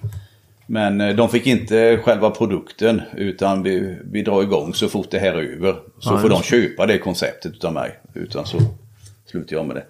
[0.67, 5.19] men eh, de fick inte själva produkten utan vi, vi drar igång så fort det
[5.19, 5.73] här är över.
[5.99, 7.99] Så Ja, får de köpa det konceptet utav mig.
[8.15, 8.59] Utan så
[9.27, 9.85] slutar jag med det.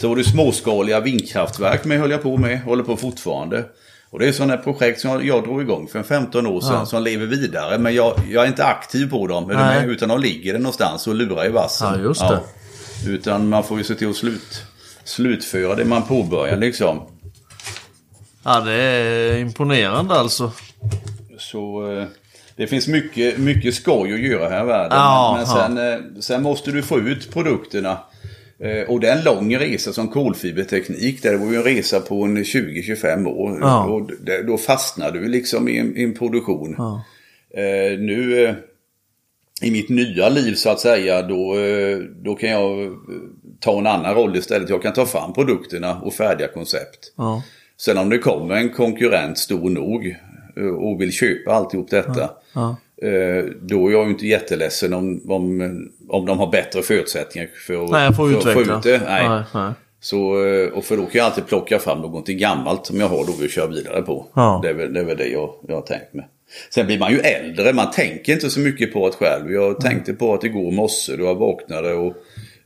[0.00, 3.64] Så var det småskaliga vindkraftverk med höll jag på med, håller på fortfarande.
[4.10, 6.72] Och det är sådana projekt som jag, jag drog igång för en 15 år sedan
[6.72, 6.86] Ja.
[6.86, 7.78] som lever vidare.
[7.78, 9.80] Men jag, jag är inte aktiv på dem, är Nej.
[9.80, 9.90] med?
[9.90, 11.88] utan de ligger där någonstans och lurar i vassen.
[11.94, 12.40] Ja, just det.
[13.06, 14.62] Utan man får ju se till att slut,
[15.04, 17.02] slutföra det man påbörjar liksom.
[18.44, 20.52] Ja, det är imponerande alltså.
[21.38, 22.04] Så eh,
[22.56, 24.98] det finns mycket, mycket skoj att göra här i världen.
[24.98, 25.66] Ja, men ja.
[25.66, 27.98] sen, eh, sen måste du få ut produkterna.
[28.60, 31.22] Eh, Och det är en lång resa som kolfiberteknik.
[31.22, 33.58] Där det var ju en resa på en 20-25 år.
[33.60, 33.84] Ja.
[33.84, 34.10] Och
[34.46, 36.74] då fastnar du liksom i en, i en produktion.
[36.78, 37.04] Ja.
[37.60, 38.54] Eh, nu eh,
[39.62, 42.90] i mitt nya liv så att säga då, eh, då kan jag eh,
[43.60, 44.68] ta en annan roll istället.
[44.68, 47.12] Jag kan ta fram produkterna och färdiga koncept.
[47.16, 47.42] Ja.
[47.80, 50.16] Sen om det kommer en konkurrent stor nog
[50.56, 52.30] eh, och vill köpa alltihop detta.
[53.60, 57.90] Då är jag ju inte jätteledsen om, om, om de har bättre förutsättningar för att,
[57.90, 59.00] Nej, för att få ut det.
[59.06, 59.28] Nej.
[59.28, 59.72] Nej, nej.
[60.00, 63.26] Så, eh, och för då kan jag alltid plocka fram någonting gammalt som jag har
[63.26, 64.26] då vill köra vidare på.
[64.34, 64.60] Ja.
[64.62, 66.24] Det, är väl, det är väl det jag, jag har tänkt med.
[66.74, 69.52] Sen blir man ju äldre, man tänker inte så mycket på det själv.
[69.52, 72.14] Jag tänkte på att igår morse då jag vaknade och,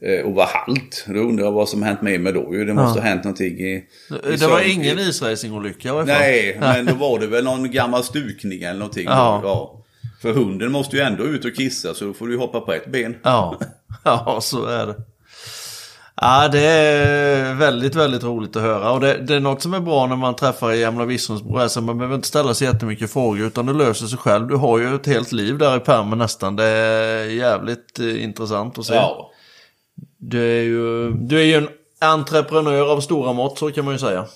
[0.01, 1.05] eh, och var halt.
[1.09, 2.51] Då undrar jag vad som hänt med mig då.
[2.51, 3.03] Det måste Ja.
[3.03, 3.71] ha hänt någonting i...
[3.75, 6.19] i Det var sömn- ingen isracingolycka i alla fall.
[6.21, 9.05] Nej, men då var det väl någon gammal stukning eller någonting.
[9.05, 9.80] Ja.
[10.23, 12.87] För hunden måste ju ändå ut och kissa så då får du hoppa på ett
[12.87, 13.17] ben.
[13.23, 13.59] Ja.
[14.05, 14.95] ja, så är det.
[16.23, 18.93] Ja, det är väldigt, väldigt roligt att höra.
[18.93, 21.09] Och det, det är något som är bra när man träffar i gamla.
[21.55, 24.47] Alltså man behöver inte ställa sig jättemycket frågor utan det löser sig själv.
[24.47, 26.57] Du har ju ett helt liv där i pärmen nästan.
[26.57, 28.95] Det är jävligt eh, intressant att se.
[28.95, 29.31] Ja.
[30.19, 31.69] Du, är ju, du är ju en
[32.01, 34.27] entreprenör av stora mått, så kan man ju säga.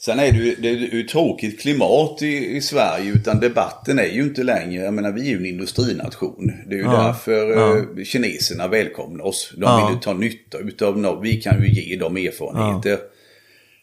[0.00, 4.06] Sen är det ju, det är ju tråkigt klimat i, i Sverige utan debatten är
[4.06, 6.52] ju inte längre, jag menar vi är ju en industrination.
[6.66, 7.76] Det är ju Ja, därför ja.
[7.98, 9.52] eh, kineserna välkomnar oss.
[9.56, 9.86] De Ja.
[9.86, 12.98] vill ju ta nytta utav något, vi kan ju ge dem erfarenheter.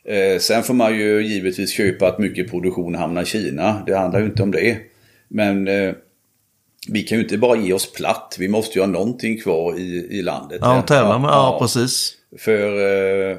[0.05, 4.19] Eh, sen får man ju givetvis köpa att mycket produktion hamnar i Kina, det handlar
[4.19, 4.77] ju inte om det.
[5.27, 5.93] Men eh,
[6.89, 10.07] vi kan ju inte bara ge oss platt, vi måste ju ha någonting kvar i,
[10.11, 10.57] i landet.
[10.61, 12.13] Ja, tävla med, ja, precis.
[12.37, 12.61] För
[13.31, 13.37] eh,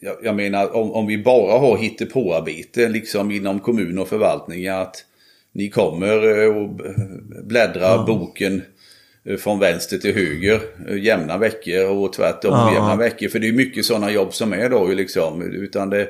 [0.00, 5.04] jag, jag menar om, om vi bara har hittepåarbete liksom inom kommun och förvaltning att
[5.52, 6.84] ni kommer eh, och b-
[7.44, 8.62] bläddra boken
[9.24, 12.74] eh, från vänster till höger eh, jämna veckor och tvärtom Ja.
[12.74, 13.28] jämna veckor.
[13.28, 15.42] För det är mycket sådana jobb som är då liksom.
[15.42, 16.08] Utan det,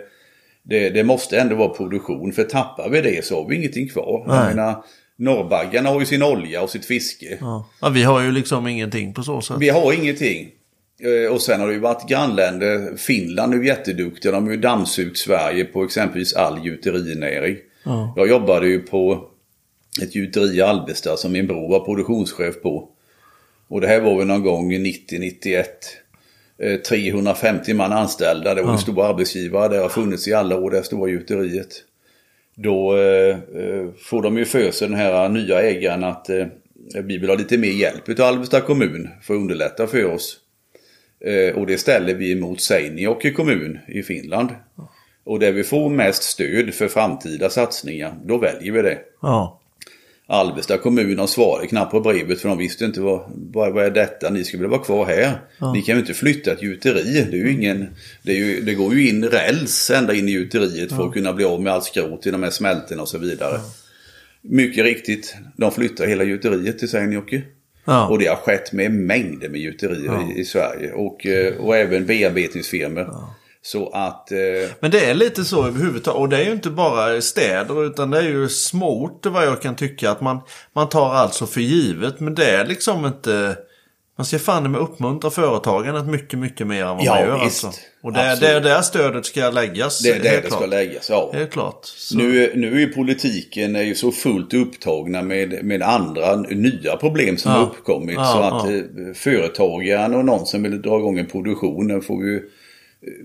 [0.63, 2.33] det, det måste ändå vara produktion.
[2.33, 4.25] För tappar vi det så har vi ingenting kvar.
[4.29, 4.37] Nej.
[4.37, 4.85] Jag menar,
[5.17, 7.39] norrbaggarna har ju sin olja och sitt fiske.
[7.41, 7.69] Ja.
[7.81, 9.57] Ja, vi har ju liksom ingenting på så sätt.
[9.61, 10.49] Vi har ingenting.
[11.01, 12.97] Eh, Och sen har det ju varit grannländer.
[12.97, 14.33] Finland är ju jätteduktiga.
[14.33, 17.57] De har ju dammsugit Sverige på exempelvis all gjuterinäring.
[17.85, 18.15] Ja.
[18.17, 19.29] Jag jobbade ju på
[20.03, 22.89] ett gjuteri i Alvesta som min bror var produktionschef på.
[23.69, 25.65] Och det här var väl någon gång 90-91.
[26.59, 28.55] Eh, 350 man anställda.
[28.55, 29.69] Det var en stor arbetsgivare.
[29.69, 31.69] Det har funnits i alla år det stora gjuteriet.
[32.55, 36.47] Då eh, eh, får de ju för sig den här nya ägaren att eh,
[37.03, 40.39] vi vill ha lite mer hjälp utav Alvesta kommun för att underlätta för oss.
[41.27, 44.49] Eh, och det ställer vi mot Seinäjoki kommun i Finland.
[45.25, 48.99] Och där vi får mest stöd för framtida satsningar, då väljer vi det.
[49.23, 49.61] Ja.
[50.29, 53.21] Alvesta kommun har svarat knappt på brevet för de visste inte vad,
[53.53, 55.41] vad, vad är detta, ni väl vara kvar här.
[55.75, 57.87] Ni kan ju inte flytta ett gjuteri, det, är ju ingen,
[58.23, 61.33] det, är ju, det går ju in räls ända in i gjuteriet för att kunna
[61.33, 63.61] bli av med allt skrot i de här smältorna och så vidare.
[64.43, 67.43] Mycket riktigt, de flyttar hela gjuteriet till Seinäjoki.
[67.87, 68.07] Ja.
[68.09, 72.07] Och det har skett med mängder med gjuterier i, i Sverige och, eh, och även
[72.07, 73.09] bearbetningsfirmor.
[73.63, 74.33] Så att...
[74.33, 76.21] Eh, Men det är lite så överhuvudtaget.
[76.21, 79.77] Och det är ju inte bara städer utan det är ju småorter vad jag kan
[79.77, 80.11] tycka.
[80.11, 80.41] Att man,
[80.75, 82.21] man tar alltså för givet.
[82.21, 83.57] Men det är liksom inte...
[84.19, 87.65] Man ska fan med uppmuntra företagandet mycket, mycket mer än vad Ja, man gör visst.
[87.65, 87.81] alltså.
[88.03, 89.99] Och det är där, där stödet ska läggas.
[90.03, 90.53] det är där det klart.
[90.61, 91.11] ska läggas.
[91.11, 91.31] Ja.
[91.35, 91.81] Helt klart.
[91.85, 97.37] Så, Nu, nu är politiken är ju så fullt upptagna med, med andra nya problem
[97.37, 97.59] som Ja.
[97.59, 98.15] har uppkommit.
[98.17, 98.77] Ja, så att ja.
[98.77, 102.43] eh, företagaren och någon som vill dra igång en produktion, får ju,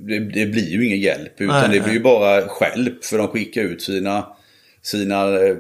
[0.08, 1.42] det, det blir ju ingen hjälp.
[1.42, 4.26] Utan Nej, det blir ju bara stjälp för de skickar ut sina,
[4.84, 5.56] sina eh,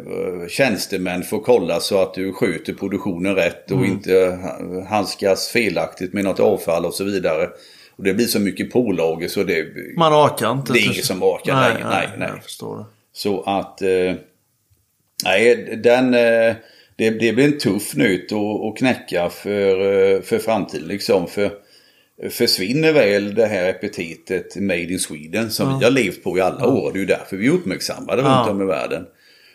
[0.49, 3.91] tjänstemän att kolla så att du sköter produktionen rätt och Mm.
[3.91, 7.49] inte ha- handskas felaktigt med något avfall och så vidare.
[7.95, 9.65] Och det blir så mycket pålagor så det,
[9.97, 10.73] man orkar inte.
[10.73, 11.89] Det är ingen som orkar nej, längre.
[11.89, 12.29] Nej, nej.
[12.35, 12.85] Jag förstår det.
[13.13, 13.81] så att...
[13.81, 14.13] Eh,
[15.25, 16.13] nej, den...
[16.13, 16.55] Eh,
[16.95, 21.27] det, det blir en tuff nöt att, att knäcka för, eh, för framtiden liksom.
[21.27, 21.51] För
[22.29, 26.67] försvinner väl det här epitetet Made in Sweden som vi har levt på i alla
[26.67, 26.91] år.
[26.93, 28.27] Det är ju därför vi är uppmärksammade Ja.
[28.27, 29.05] runt om i världen.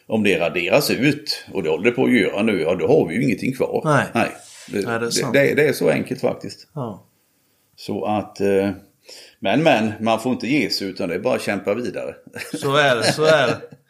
[0.07, 3.09] Om det raderas ut, och det håller det på att göra nu, ja då har
[3.09, 3.83] vi ju ingenting kvar.
[3.85, 4.05] Nej.
[4.15, 4.31] Nej.
[4.69, 4.99] Det, Nej,
[5.33, 6.69] det är det, det är så enkelt faktiskt.
[6.75, 7.07] Ja.
[7.77, 8.41] Så att...
[8.41, 8.71] Eh,
[9.41, 12.15] men men, man får inte ge sig utan det är bara att kämpa vidare.
[12.55, 13.61] Så är det, så är det.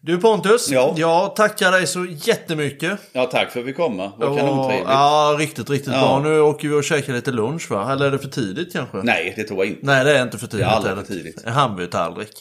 [0.00, 0.94] Du Pontus, Ja.
[0.96, 2.98] jag tackar dig så jättemycket.
[3.12, 4.12] Ja, tack för att vi.
[4.18, 4.88] Vad Och- kanontrevligt.
[4.90, 6.00] Ja, riktigt, riktigt Ja.
[6.00, 6.20] bra.
[6.30, 7.92] Nu åker vi och käkar lite lunch va?
[7.92, 8.96] Eller är det för tidigt kanske?
[8.96, 9.86] Nej, det tror jag inte.
[9.86, 10.66] Nej, det är inte för tidigt.
[10.66, 11.42] Det är aldrig för tidigt.
[11.44, 12.32] En hamburgertallrik.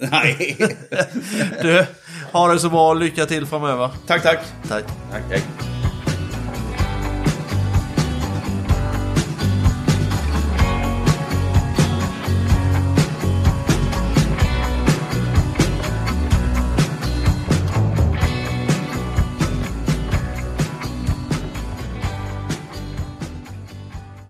[0.00, 0.56] Nej.
[1.62, 1.86] Du,
[2.32, 2.94] ha det så bra.
[2.94, 3.90] Lycka till framöver.
[4.06, 4.38] tack, tack.
[4.68, 4.84] Tack.
[5.12, 5.42] Tack, hej.